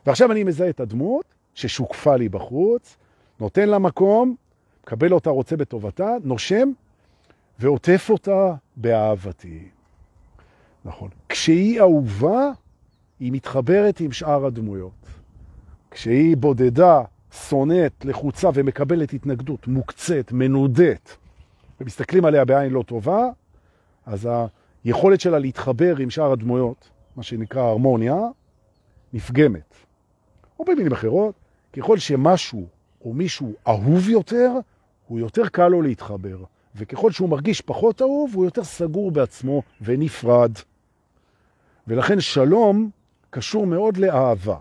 ועכשיו 0.05 0.31
אני 0.31 0.43
מזהה 0.43 0.69
את 0.69 0.79
הדמות 0.79 1.25
ששוקפה 1.55 2.15
לי 2.15 2.29
בחוץ, 2.29 2.97
נותן 3.39 3.69
לה 3.69 3.79
מקום, 3.79 4.35
מקבל 4.83 5.13
אותה, 5.13 5.29
רוצה 5.29 5.57
בטובתה, 5.57 6.15
נושם 6.23 6.71
ועוטף 7.59 8.07
אותה 8.09 8.53
באהבתי. 8.75 9.67
נכון. 10.85 11.09
כשהיא 11.29 11.79
אהובה, 11.79 12.51
היא 13.19 13.31
מתחברת 13.31 13.99
עם 13.99 14.11
שאר 14.11 14.45
הדמויות. 14.45 15.07
כשהיא 15.91 16.37
בודדה, 16.37 17.01
שונאת, 17.49 18.05
לחוצה 18.05 18.49
ומקבלת 18.53 19.13
התנגדות, 19.13 19.67
מוקצת, 19.67 20.31
מנודת, 20.31 21.17
ומסתכלים 21.81 22.25
עליה 22.25 22.45
בעין 22.45 22.73
לא 22.73 22.83
טובה, 22.83 23.29
אז 24.05 24.29
היכולת 24.83 25.21
שלה 25.21 25.39
להתחבר 25.39 25.97
עם 25.97 26.09
שאר 26.09 26.31
הדמויות, 26.31 26.89
מה 27.15 27.23
שנקרא 27.23 27.61
הרמוניה, 27.61 28.15
נפגמת. 29.13 29.75
או 30.59 30.65
במילים 30.65 30.91
אחרות, 30.91 31.35
ככל 31.73 31.97
שמשהו 31.97 32.67
או 33.05 33.13
מישהו 33.13 33.53
אהוב 33.67 34.09
יותר, 34.09 34.51
הוא 35.07 35.19
יותר 35.19 35.47
קל 35.47 35.67
לו 35.67 35.81
להתחבר. 35.81 36.43
וככל 36.75 37.11
שהוא 37.11 37.29
מרגיש 37.29 37.61
פחות 37.61 38.01
אהוב, 38.01 38.31
הוא 38.35 38.45
יותר 38.45 38.63
סגור 38.63 39.11
בעצמו 39.11 39.61
ונפרד. 39.81 40.51
ולכן 41.87 42.21
שלום 42.21 42.89
קשור 43.29 43.67
מאוד 43.67 43.97
לאהבה. 43.97 44.57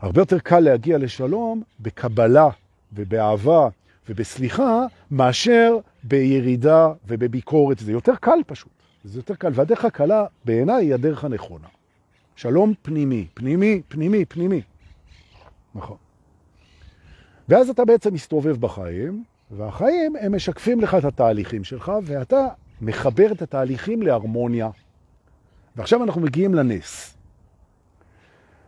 הרבה 0.00 0.20
יותר 0.20 0.38
קל 0.38 0.60
להגיע 0.60 0.98
לשלום 0.98 1.62
בקבלה 1.80 2.48
ובאהבה 2.92 3.68
ובסליחה, 4.08 4.86
מאשר 5.10 5.78
בירידה 6.02 6.92
ובביקורת. 7.06 7.78
זה 7.78 7.92
יותר 7.92 8.16
קל 8.16 8.38
פשוט. 8.46 8.72
זה 9.04 9.18
יותר 9.18 9.34
קל. 9.34 9.52
והדרך 9.54 9.84
הקלה 9.84 10.26
בעיניי 10.44 10.86
היא 10.86 10.94
הדרך 10.94 11.24
הנכונה. 11.24 11.66
שלום 12.36 12.74
פנימי, 12.82 13.26
פנימי, 13.34 13.82
פנימי, 13.88 14.24
פנימי. 14.24 14.62
נכון. 15.74 15.96
ואז 17.48 17.70
אתה 17.70 17.84
בעצם 17.84 18.14
מסתובב 18.14 18.56
בחיים, 18.56 19.24
והחיים 19.50 20.16
הם 20.20 20.34
משקפים 20.34 20.80
לך 20.80 20.94
את 20.94 21.04
התהליכים 21.04 21.64
שלך, 21.64 21.92
ואתה 22.04 22.48
מחבר 22.80 23.32
את 23.32 23.42
התהליכים 23.42 24.02
להרמוניה. 24.02 24.70
ועכשיו 25.76 26.04
אנחנו 26.04 26.20
מגיעים 26.20 26.54
לנס. 26.54 27.16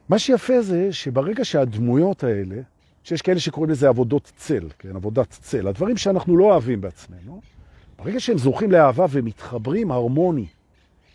מה 0.09 0.18
שיפה 0.18 0.62
זה 0.62 0.92
שברגע 0.92 1.45
שהדמויות 1.45 2.25
האלה, 2.25 2.57
שיש 3.05 3.23
כאלה 3.23 3.40
שקוראים 3.40 3.71
לזה 3.71 3.88
עבודות 3.88 4.33
צל, 4.37 4.68
כן, 4.79 4.97
עבודת 4.97 5.31
צל, 5.31 5.68
הדברים 5.68 5.97
שאנחנו 5.97 6.37
לא 6.37 6.45
אוהבים 6.45 6.81
בעצמנו, 6.81 7.40
ברגע 7.99 8.21
שהם 8.21 8.38
זוכים 8.38 8.71
לאהבה 8.71 9.07
ומתחברים 9.11 9.90
הרמוני 9.90 10.47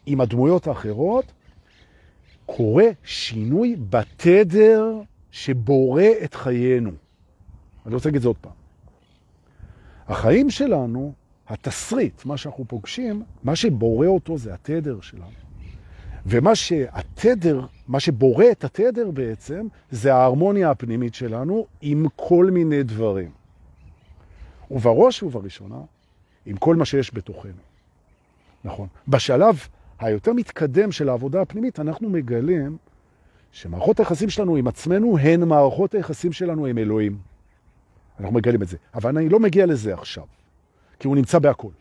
עם 0.06 0.22
הדמויות 0.22 0.68
האחרות, 0.68 1.26
קורה 2.46 2.86
שינוי 3.04 3.76
בתדר 3.90 5.02
שבורא 5.32 6.04
את 6.24 6.34
חיינו. 6.34 6.92
אני 7.86 7.96
רוצה 7.96 8.10
להגיד 8.10 8.18
את 8.18 8.22
זה 8.22 8.28
עוד 8.28 8.38
פעם. 8.42 8.57
החיים 10.08 10.50
שלנו, 10.50 11.14
התסריט, 11.48 12.26
מה 12.26 12.38
שאנחנו 12.38 12.66
פוגשים, 12.68 13.24
מה 13.44 13.56
שבורא 13.56 14.08
אותו 14.08 14.38
זה 14.38 14.54
התדר 14.54 15.02
שלנו. 15.02 15.32
ומה 16.26 16.56
שהתדר, 16.56 17.66
מה 17.88 18.00
שבורא 18.00 18.46
את 18.52 18.64
התדר 18.64 19.12
בעצם, 19.12 19.68
זה 19.92 20.14
ההרמוניה 20.14 20.72
הפנימית 20.72 21.14
שלנו 21.14 21.66
עם 21.82 22.06
כל 22.16 22.50
מיני 22.52 22.84
דברים. 22.84 23.32
ובראש 24.72 25.24
ובראשונה, 25.24 25.80
עם 26.46 26.58
כל 26.58 26.76
מה 26.76 26.86
שיש 26.86 27.14
בתוכנו. 27.14 27.62
נכון. 28.64 28.88
בשלב 29.08 29.68
היותר 30.00 30.34
מתקדם 30.34 30.92
של 30.92 31.10
העבודה 31.10 31.42
הפנימית, 31.42 31.80
אנחנו 31.80 32.10
מגלים 32.10 32.78
שמערכות 33.52 34.00
היחסים 34.00 34.30
שלנו 34.30 34.56
עם 34.56 34.68
עצמנו 34.68 35.18
הן 35.18 35.44
מערכות 35.44 35.96
היחסים 35.96 36.34
שלנו 36.34 36.66
עם 36.66 36.78
אלוהים. 36.78 37.18
אנחנו 38.20 38.34
מגלים 38.34 38.62
את 38.62 38.68
זה. 38.68 38.78
אבל 38.94 39.18
אני 39.18 39.30
לא 39.30 39.40
מגיע 39.40 39.66
לזה 39.66 39.94
עכשיו, 39.94 40.24
כי 41.00 41.08
הוא 41.08 41.16
נמצא 41.16 41.40
בהכל. 41.40 41.72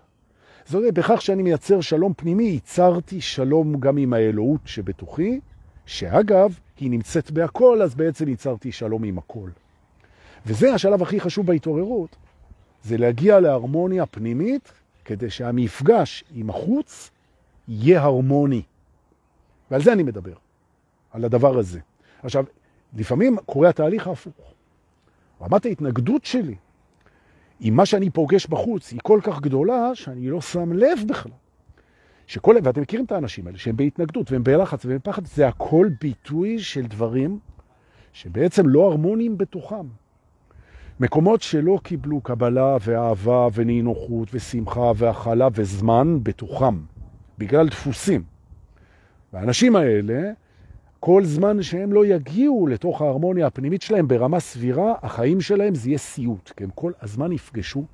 זאת 0.64 0.75
אומרת, 0.75 0.94
בכך 0.94 1.22
שאני 1.22 1.42
מייצר 1.42 1.81
שלום 1.81 2.12
פנימי, 2.16 2.44
ייצרתי 2.44 3.20
שלום 3.20 3.81
גם 3.81 3.96
עם 3.96 4.12
האלוהות 4.12 4.61
שבתוכי, 4.64 5.40
שאגב, 5.87 6.59
היא 6.81 6.90
נמצאת 6.90 7.31
בהכל, 7.31 7.83
אז 7.83 7.94
בעצם 7.94 8.29
ייצרתי 8.29 8.72
שלום 8.72 9.05
עם 9.05 9.18
הכל. 9.18 9.49
וזה 10.46 10.75
השלב 10.75 11.03
הכי 11.03 11.20
חשוב 11.20 11.46
בהתעוררות, 11.46 12.16
זה 12.85 12.99
להגיע 12.99 13.40
להרמוניה 13.40 14.07
פנימית, 14.07 14.72
כדי 15.05 15.31
שהמפגש 15.31 16.25
עם 16.35 16.51
החוץ 16.51 17.11
יהיה 17.68 18.03
הרמוני. 18.03 18.62
ועל 19.70 19.83
זה 19.83 19.92
אני 19.92 20.03
מדבר, 20.03 20.35
על 21.11 21.25
הדבר 21.25 21.59
הזה. 21.59 21.81
עכשיו, 22.22 22.44
לפעמים 22.96 23.37
קורה 23.46 23.68
התהליך 23.68 24.07
ההפוך. 24.07 24.56
רמת 25.42 25.66
ההתנגדות 25.66 26.25
שלי 26.25 26.55
עם 27.61 27.75
מה 27.75 27.87
שאני 27.87 28.11
פוגש 28.11 28.46
בחוץ 28.46 28.92
היא 28.92 29.01
כל 29.03 29.20
כך 29.22 29.40
גדולה 29.40 29.94
שאני 29.94 30.31
לא 30.31 30.40
שם 30.40 30.72
לב 30.72 30.99
בכלל. 31.07 31.33
שכל, 32.27 32.57
ואתם 32.62 32.81
מכירים 32.81 33.05
את 33.05 33.12
האנשים 33.12 33.46
האלה 33.46 33.59
שהם 33.59 33.77
בהתנגדות 33.77 34.33
והם 34.33 34.44
בלחץ 34.44 34.85
והם 34.85 34.99
פחד, 35.03 35.27
זה 35.27 35.49
הכל 35.49 35.88
ביטוי 36.01 36.59
של 36.59 36.87
דברים 36.87 37.38
שבעצם 38.12 38.68
לא 38.68 38.87
הרמוניים 38.87 39.38
בתוכם. 39.38 39.87
מקומות 41.01 41.42
שלא 41.42 41.79
קיבלו 41.83 42.20
קבלה 42.20 42.77
ואהבה 42.81 43.49
ונינוחות 43.55 44.29
ושמחה 44.33 44.92
והכלה 44.96 45.49
וזמן 45.55 46.18
בתוכם, 46.22 46.81
בגלל 47.38 47.68
דפוסים. 47.68 48.22
והאנשים 49.33 49.77
האלה, 49.77 50.33
כל 51.00 51.24
זמן 51.24 51.62
שהם 51.62 51.92
לא 51.92 52.06
יגיעו 52.06 52.66
לתוך 52.66 53.02
ההרמוניה 53.02 53.46
הפנימית 53.46 53.82
שלהם 53.82 54.09
ברמה 54.09 54.40
סבירה, 54.40 54.94
החיים 55.02 55.40
שלהם 55.40 55.74
זה 55.74 55.88
יהיה 55.88 55.98
סיוט, 55.98 56.52
כי 56.56 56.64
הם 56.64 56.70
כל 56.74 56.92
הזמן 57.02 57.32
יפגשו, 57.32 57.85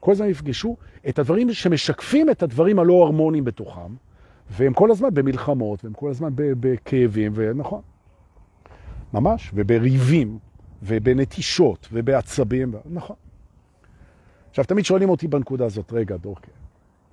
כל 0.00 0.12
הזמן 0.12 0.28
יפגשו 0.28 0.76
את 1.08 1.18
הדברים 1.18 1.52
שמשקפים 1.52 2.30
את 2.30 2.42
הדברים 2.42 2.78
הלא 2.78 3.04
הרמוניים 3.04 3.44
בתוכם, 3.44 3.94
והם 4.50 4.72
כל 4.72 4.90
הזמן 4.90 5.08
במלחמות, 5.14 5.84
והם 5.84 5.92
כל 5.92 6.10
הזמן 6.10 6.28
בכאבים, 6.36 7.32
ונכון, 7.34 7.80
ממש, 9.12 9.50
ובריבים, 9.54 10.38
ובנטישות, 10.82 11.88
ובעצבים, 11.92 12.72
נכון. 12.90 13.16
עכשיו, 14.50 14.64
תמיד 14.64 14.84
שואלים 14.84 15.08
אותי 15.08 15.28
בנקודה 15.28 15.64
הזאת, 15.64 15.92
רגע, 15.92 16.16
דורקר, 16.16 16.52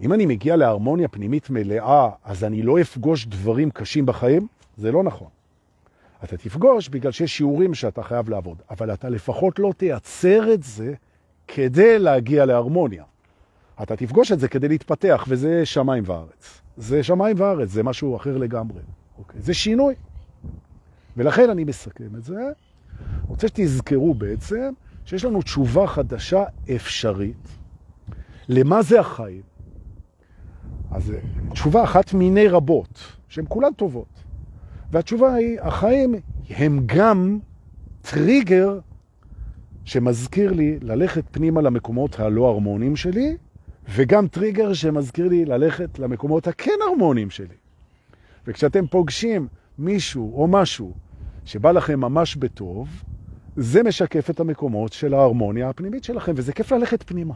אם 0.01 0.13
אני 0.13 0.25
מגיע 0.25 0.55
להרמוניה 0.55 1.07
פנימית 1.07 1.49
מלאה, 1.49 2.09
אז 2.23 2.43
אני 2.43 2.61
לא 2.61 2.81
אפגוש 2.81 3.25
דברים 3.25 3.71
קשים 3.71 4.05
בחיים? 4.05 4.47
זה 4.77 4.91
לא 4.91 5.03
נכון. 5.03 5.27
אתה 6.23 6.37
תפגוש 6.37 6.89
בגלל 6.89 7.11
שיש 7.11 7.37
שיעורים 7.37 7.73
שאתה 7.73 8.03
חייב 8.03 8.29
לעבוד, 8.29 8.57
אבל 8.69 8.93
אתה 8.93 9.09
לפחות 9.09 9.59
לא 9.59 9.73
תייצר 9.77 10.53
את 10.53 10.63
זה 10.63 10.93
כדי 11.47 11.99
להגיע 11.99 12.45
להרמוניה. 12.45 13.03
אתה 13.83 13.95
תפגוש 13.95 14.31
את 14.31 14.39
זה 14.39 14.47
כדי 14.47 14.67
להתפתח, 14.67 15.25
וזה 15.27 15.65
שמיים 15.65 16.03
וארץ. 16.07 16.61
זה 16.77 17.03
שמיים 17.03 17.35
וארץ, 17.39 17.69
זה 17.69 17.83
משהו 17.83 18.15
אחר 18.15 18.37
לגמרי. 18.37 18.81
אוקיי? 19.17 19.41
זה 19.41 19.53
שינוי. 19.53 19.95
ולכן 21.17 21.49
אני 21.49 21.63
מסכם 21.63 22.15
את 22.15 22.23
זה. 22.23 22.49
רוצה 23.27 23.47
שתזכרו 23.47 24.13
בעצם 24.13 24.73
שיש 25.05 25.25
לנו 25.25 25.41
תשובה 25.41 25.87
חדשה 25.87 26.43
אפשרית. 26.75 27.47
למה 28.49 28.81
זה 28.81 28.99
החיים? 28.99 29.41
אז 30.91 31.13
תשובה 31.51 31.83
אחת 31.83 32.13
מיני 32.13 32.47
רבות, 32.47 32.99
שהן 33.27 33.45
כולן 33.47 33.73
טובות. 33.73 34.22
והתשובה 34.93 35.33
היא, 35.33 35.59
החיים 35.61 36.15
הם 36.49 36.79
גם 36.85 37.39
טריגר 38.01 38.79
שמזכיר 39.85 40.51
לי 40.51 40.79
ללכת 40.81 41.23
פנימה 41.31 41.61
למקומות 41.61 42.19
הלא 42.19 42.47
הרמוניים 42.47 42.95
שלי, 42.95 43.37
וגם 43.89 44.27
טריגר 44.27 44.73
שמזכיר 44.73 45.27
לי 45.27 45.45
ללכת 45.45 45.99
למקומות 45.99 46.47
הכן 46.47 46.71
הרמוניים 46.87 47.29
שלי. 47.29 47.55
וכשאתם 48.47 48.87
פוגשים 48.87 49.47
מישהו 49.77 50.41
או 50.41 50.47
משהו 50.47 50.93
שבא 51.45 51.71
לכם 51.71 51.99
ממש 51.99 52.35
בטוב, 52.35 53.03
זה 53.55 53.83
משקף 53.83 54.29
את 54.29 54.39
המקומות 54.39 54.93
של 54.93 55.13
ההרמוניה 55.13 55.69
הפנימית 55.69 56.03
שלכם, 56.03 56.33
וזה 56.35 56.53
כיף 56.53 56.71
ללכת 56.71 57.03
פנימה. 57.03 57.33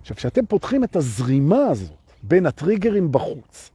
עכשיו, 0.00 0.16
כשאתם 0.16 0.46
פותחים 0.46 0.84
את 0.84 0.96
הזרימה 0.96 1.66
הזאת 1.66 2.12
בין 2.22 2.46
הטריגרים 2.46 3.12
בחוץ 3.12 3.70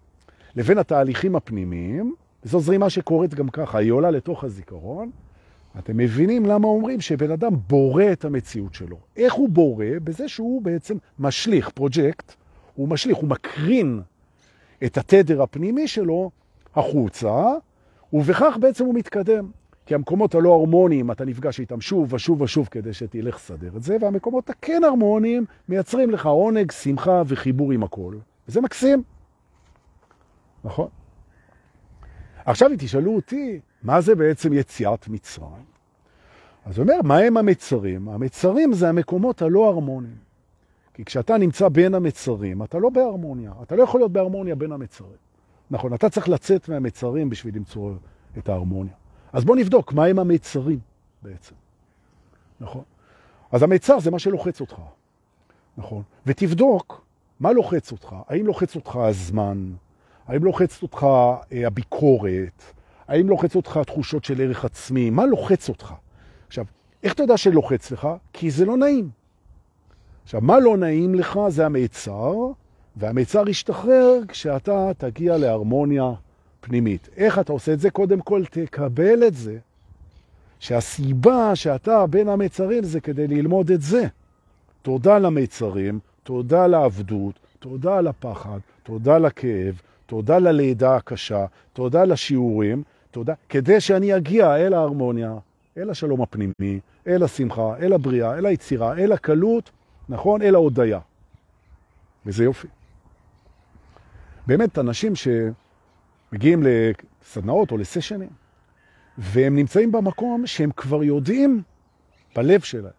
לבין 0.55 0.77
התהליכים 0.77 1.35
הפנימיים, 1.35 2.15
וזו 2.43 2.59
זרימה 2.59 2.89
שקורית 2.89 3.33
גם 3.33 3.49
ככה, 3.49 3.77
היא 3.77 3.91
עולה 3.91 4.11
לתוך 4.11 4.43
הזיכרון, 4.43 5.11
אתם 5.79 5.97
מבינים 5.97 6.45
למה 6.45 6.67
אומרים 6.67 7.01
שבן 7.01 7.31
אדם 7.31 7.51
בורא 7.67 8.03
את 8.11 8.25
המציאות 8.25 8.73
שלו. 8.73 8.97
איך 9.17 9.33
הוא 9.33 9.49
בורא? 9.49 9.85
בזה 10.03 10.27
שהוא 10.27 10.61
בעצם 10.61 10.97
משליך, 11.19 11.69
פרוג'קט, 11.69 12.33
הוא 12.75 12.87
משליך, 12.87 13.17
הוא 13.17 13.29
מקרין 13.29 14.01
את 14.85 14.97
התדר 14.97 15.41
הפנימי 15.41 15.87
שלו 15.87 16.31
החוצה, 16.75 17.43
ובכך 18.13 18.57
בעצם 18.59 18.85
הוא 18.85 18.93
מתקדם. 18.93 19.51
כי 19.85 19.95
המקומות 19.95 20.35
הלא 20.35 20.53
הרמוניים, 20.53 21.11
אתה 21.11 21.25
נפגש 21.25 21.59
איתם 21.59 21.81
שוב 21.81 22.13
ושוב 22.13 22.41
ושוב 22.41 22.67
כדי 22.71 22.93
שתלך 22.93 23.35
לסדר 23.35 23.77
את 23.77 23.83
זה, 23.83 23.97
והמקומות 24.01 24.49
הכן 24.49 24.81
הרמוניים 24.83 25.45
מייצרים 25.69 26.09
לך 26.09 26.25
עונג, 26.25 26.71
שמחה 26.71 27.23
וחיבור 27.27 27.71
עם 27.71 27.83
הכל. 27.83 28.15
וזה 28.47 28.61
מקסים. 28.61 29.03
נכון? 30.63 30.87
עכשיו 32.49 32.69
תשאלו 32.77 33.15
אותי, 33.15 33.59
מה 33.83 34.01
זה 34.01 34.15
בעצם 34.15 34.53
יציאת 34.53 35.07
מצרים? 35.07 35.65
אז 36.65 36.77
הוא 36.77 36.83
אומר, 36.83 37.01
מה 37.03 37.17
הם 37.17 37.37
המצרים? 37.37 38.09
המצרים 38.09 38.73
זה 38.73 38.89
המקומות 38.89 39.41
הלא 39.41 39.67
הרמוניים. 39.67 40.17
כי 40.93 41.05
כשאתה 41.05 41.37
נמצא 41.37 41.69
בין 41.69 41.93
המצרים, 41.93 42.63
אתה 42.63 42.79
לא 42.79 42.89
בהרמוניה. 42.89 43.51
אתה 43.63 43.75
לא 43.75 43.83
יכול 43.83 43.99
להיות 43.99 44.11
בהרמוניה 44.11 44.55
בין 44.55 44.71
המצרים. 44.71 45.17
נכון, 45.71 45.93
אתה 45.93 46.09
צריך 46.09 46.29
לצאת 46.29 46.69
מהמצרים 46.69 47.29
בשביל 47.29 47.55
למצוא 47.55 47.93
את 48.37 48.49
ההרמוניה. 48.49 48.93
אז 49.33 49.45
בוא 49.45 49.55
נבדוק 49.55 49.93
מה 49.93 50.05
הם 50.05 50.19
המצרים 50.19 50.79
בעצם. 51.21 51.55
נכון? 52.59 52.83
אז 53.51 53.63
המצר 53.63 53.99
זה 53.99 54.11
מה 54.11 54.19
שלוחץ 54.19 54.61
אותך. 54.61 54.75
נכון? 55.77 56.03
ותבדוק 56.25 57.05
מה 57.39 57.51
לוחץ 57.51 57.91
אותך. 57.91 58.15
האם 58.27 58.45
לוחץ 58.45 58.75
אותך 58.75 58.95
הזמן? 58.95 59.71
האם 60.29 60.43
לוחץ 60.43 60.83
אותך 60.83 61.07
אה, 61.51 61.67
הביקורת? 61.67 62.63
האם 63.07 63.29
לוחץ 63.29 63.55
אותך 63.55 63.79
תחושות 63.87 64.23
של 64.23 64.41
ערך 64.41 64.65
עצמי? 64.65 65.09
מה 65.09 65.25
לוחץ 65.25 65.69
אותך? 65.69 65.93
עכשיו, 66.47 66.65
איך 67.03 67.13
אתה 67.13 67.23
יודע 67.23 67.37
שלוחץ 67.37 67.91
לך? 67.91 68.07
כי 68.33 68.51
זה 68.51 68.65
לא 68.65 68.77
נעים. 68.77 69.09
עכשיו, 70.23 70.41
מה 70.41 70.59
לא 70.59 70.77
נעים 70.77 71.15
לך 71.15 71.39
זה 71.47 71.65
המיצר, 71.65 72.33
והמיצר 72.95 73.49
ישתחרר 73.49 74.19
כשאתה 74.27 74.91
תגיע 74.97 75.37
להרמוניה 75.37 76.11
פנימית. 76.61 77.09
איך 77.17 77.39
אתה 77.39 77.53
עושה 77.53 77.73
את 77.73 77.79
זה? 77.79 77.89
קודם 77.89 78.21
כל 78.21 78.43
תקבל 78.45 79.27
את 79.27 79.35
זה 79.35 79.57
שהסיבה 80.59 81.55
שאתה 81.55 82.05
בין 82.07 82.29
המצרים 82.29 82.83
זה 82.83 82.99
כדי 82.99 83.27
ללמוד 83.27 83.71
את 83.71 83.81
זה. 83.81 84.03
תודה 84.81 85.19
למצרים, 85.19 85.99
תודה 86.23 86.67
לעבדות, 86.67 87.39
תודה 87.59 88.01
לפחד, 88.01 88.59
תודה 88.83 89.17
לכאב, 89.17 89.81
תודה 90.09 90.39
ללידה 90.39 90.95
הקשה, 90.95 91.45
תודה 91.73 92.05
לשיעורים, 92.05 92.83
תודה, 93.11 93.33
כדי 93.49 93.81
שאני 93.81 94.17
אגיע 94.17 94.57
אל 94.57 94.73
ההרמוניה, 94.73 95.33
אל 95.77 95.89
השלום 95.89 96.21
הפנימי, 96.21 96.79
אל 97.07 97.23
השמחה, 97.23 97.77
אל 97.79 97.93
הבריאה, 97.93 98.37
אל 98.37 98.45
היצירה, 98.45 98.97
אל 98.97 99.11
הקלות, 99.11 99.71
נכון? 100.09 100.41
אל 100.41 100.55
ההודיה. 100.55 100.99
וזה 102.25 102.43
יופי. 102.43 102.67
באמת, 104.47 104.79
אנשים 104.79 105.13
שמגיעים 105.15 106.63
לסדנאות 106.63 107.71
או 107.71 107.77
לסשנים, 107.77 108.29
והם 109.17 109.55
נמצאים 109.55 109.91
במקום 109.91 110.47
שהם 110.47 110.71
כבר 110.71 111.03
יודעים 111.03 111.61
בלב 112.35 112.61
שלהם, 112.61 112.98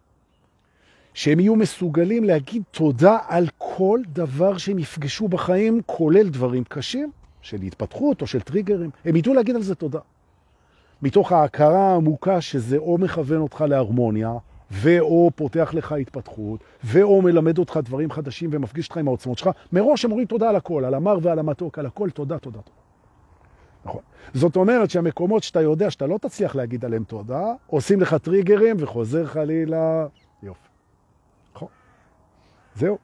שהם 1.13 1.39
יהיו 1.39 1.55
מסוגלים 1.55 2.23
להגיד 2.23 2.63
תודה 2.71 3.17
על 3.27 3.47
כל 3.57 3.99
דבר 4.07 4.57
שהם 4.57 4.79
יפגשו 4.79 5.27
בחיים, 5.27 5.81
כולל 5.85 6.29
דברים 6.29 6.63
קשים 6.63 7.11
של 7.41 7.61
התפתחות 7.61 8.21
או 8.21 8.27
של 8.27 8.41
טריגרים. 8.41 8.89
הם 9.05 9.15
ידעו 9.15 9.33
להגיד 9.33 9.55
על 9.55 9.61
זה 9.61 9.75
תודה. 9.75 9.99
מתוך 11.01 11.31
ההכרה 11.31 11.91
העמוקה 11.91 12.41
שזה 12.41 12.77
או 12.77 12.97
מכוון 12.97 13.41
אותך 13.41 13.65
להרמוניה, 13.67 14.33
ואו 14.71 15.31
פותח 15.35 15.71
לך 15.73 15.91
התפתחות, 15.91 16.59
ואו 16.83 17.21
מלמד 17.21 17.57
אותך 17.57 17.79
דברים 17.83 18.11
חדשים 18.11 18.49
ומפגיש 18.53 18.87
אותך 18.87 18.97
עם 18.97 19.07
העוצמות 19.07 19.37
שלך, 19.37 19.49
מראש 19.71 20.05
הם 20.05 20.11
אומרים 20.11 20.27
תודה 20.27 20.49
על 20.49 20.55
הכל, 20.55 20.85
על 20.85 20.93
המר 20.93 21.17
ועל 21.21 21.39
המתוק, 21.39 21.79
על 21.79 21.85
הכל, 21.85 22.09
תודה, 22.09 22.39
תודה, 22.39 22.59
תודה. 22.59 22.77
נכון. 23.85 24.01
זאת 24.33 24.55
אומרת 24.55 24.89
שהמקומות 24.89 25.43
שאתה 25.43 25.61
יודע 25.61 25.91
שאתה 25.91 26.07
לא 26.07 26.17
תצליח 26.21 26.55
להגיד 26.55 26.85
עליהם 26.85 27.03
תודה, 27.03 27.53
עושים 27.67 28.01
לך 28.01 28.15
טריגרים 28.15 28.75
וחוזר 28.79 29.25
חלילה. 29.25 30.05
זהו. 32.75 32.97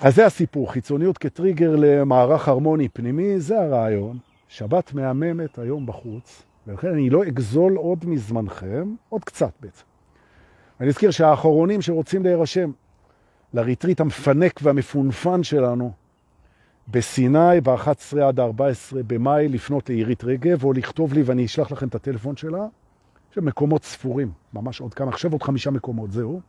אז 0.00 0.14
זה 0.14 0.26
הסיפור, 0.26 0.72
חיצוניות 0.72 1.18
כטריגר 1.18 1.76
למערך 1.78 2.48
הרמוני 2.48 2.88
פנימי, 2.88 3.40
זה 3.40 3.60
הרעיון. 3.60 4.18
שבת 4.48 4.94
מהממת 4.94 5.58
היום 5.58 5.86
בחוץ, 5.86 6.42
ולכן 6.66 6.88
אני 6.88 7.10
לא 7.10 7.22
אגזול 7.22 7.76
עוד 7.76 8.06
מזמנכם, 8.06 8.94
עוד 9.08 9.24
קצת 9.24 9.50
בעצם. 9.60 9.84
אני 10.80 10.88
אזכיר 10.88 11.10
שהאחרונים 11.10 11.82
שרוצים 11.82 12.22
להירשם 12.22 12.70
לריטריט 13.54 14.00
המפנק 14.00 14.60
והמפונפן 14.62 15.42
שלנו 15.42 15.92
בסיני 16.88 17.60
ב-11 17.62 18.20
עד 18.22 18.40
14 18.40 19.00
במאי 19.06 19.48
לפנות 19.48 19.88
לעירית 19.88 20.24
רגב, 20.24 20.64
או 20.64 20.72
לכתוב 20.72 21.14
לי 21.14 21.22
ואני 21.22 21.44
אשלח 21.44 21.72
לכם 21.72 21.88
את 21.88 21.94
הטלפון 21.94 22.36
שלה. 22.36 22.66
יש 23.32 23.38
מקומות 23.38 23.84
ספורים, 23.84 24.32
ממש 24.52 24.80
עוד 24.80 24.94
כמה, 24.94 25.08
עכשיו 25.08 25.32
עוד 25.32 25.42
חמישה 25.42 25.70
מקומות, 25.70 26.12
זהו. 26.12 26.40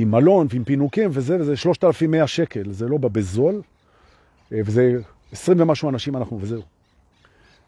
עם 0.00 0.10
מלון 0.10 0.46
ועם 0.50 0.64
פינוקים 0.64 1.10
וזה, 1.12 1.36
וזה 1.40 1.56
3,100 1.56 2.26
שקל, 2.26 2.72
זה 2.72 2.88
לא 2.88 2.98
בבזול, 2.98 3.62
וזה 4.52 4.98
20 5.32 5.60
ומשהו 5.60 5.88
אנשים 5.88 6.16
אנחנו 6.16 6.38
וזהו. 6.40 6.62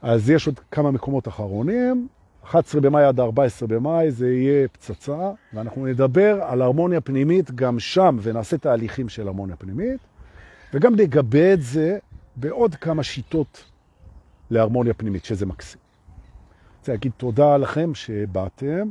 אז 0.03 0.31
יש 0.31 0.47
עוד 0.47 0.61
כמה 0.71 0.91
מקומות 0.91 1.29
אחרונים, 1.29 2.09
11 2.45 2.81
במאי 2.81 3.05
עד 3.05 3.21
14 3.21 3.69
במאי 3.69 4.11
זה 4.11 4.33
יהיה 4.33 4.69
פצצה, 4.69 5.31
ואנחנו 5.55 5.87
נדבר 5.87 6.43
על 6.43 6.63
הרמוניה 6.63 7.01
פנימית 7.01 7.51
גם 7.51 7.79
שם, 7.79 8.19
ונעשה 8.23 8.59
תהליכים 8.59 9.09
של 9.09 9.27
הרמוניה 9.27 9.57
פנימית, 9.57 10.01
וגם 10.75 10.95
נגבה 10.95 11.53
את 11.53 11.63
זה 11.63 11.99
בעוד 12.37 12.75
כמה 12.75 13.03
שיטות 13.03 13.65
להרמוניה 14.51 14.95
פנימית, 14.95 15.25
שזה 15.25 15.47
מקסים. 15.47 15.81
אני 15.81 16.79
רוצה 16.79 16.93
להגיד 16.93 17.13
תודה 17.17 17.57
לכם 17.57 17.95
שבאתם, 17.95 18.91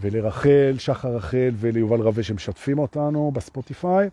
ולרחל, 0.00 0.74
שחר 0.78 1.16
רחל 1.16 1.50
וליובל 1.54 2.00
רווה 2.00 2.22
שמשתפים 2.22 2.78
אותנו 2.78 3.30
בספוטיפיי. 3.34 4.08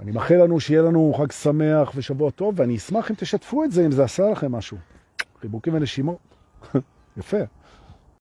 אני 0.00 0.10
מאחל 0.10 0.34
לנו 0.34 0.60
שיהיה 0.60 0.82
לנו 0.82 1.14
חג 1.18 1.32
שמח 1.32 1.92
ושבוע 1.94 2.30
טוב, 2.30 2.60
ואני 2.60 2.76
אשמח 2.76 3.10
אם 3.10 3.16
תשתפו 3.18 3.64
את 3.64 3.72
זה, 3.72 3.86
אם 3.86 3.92
זה 3.92 4.04
עשה 4.04 4.30
לכם 4.30 4.52
משהו. 4.52 4.76
חיבוקים 5.40 5.74
ונשימות. 5.74 6.18
יפה. 7.16 7.36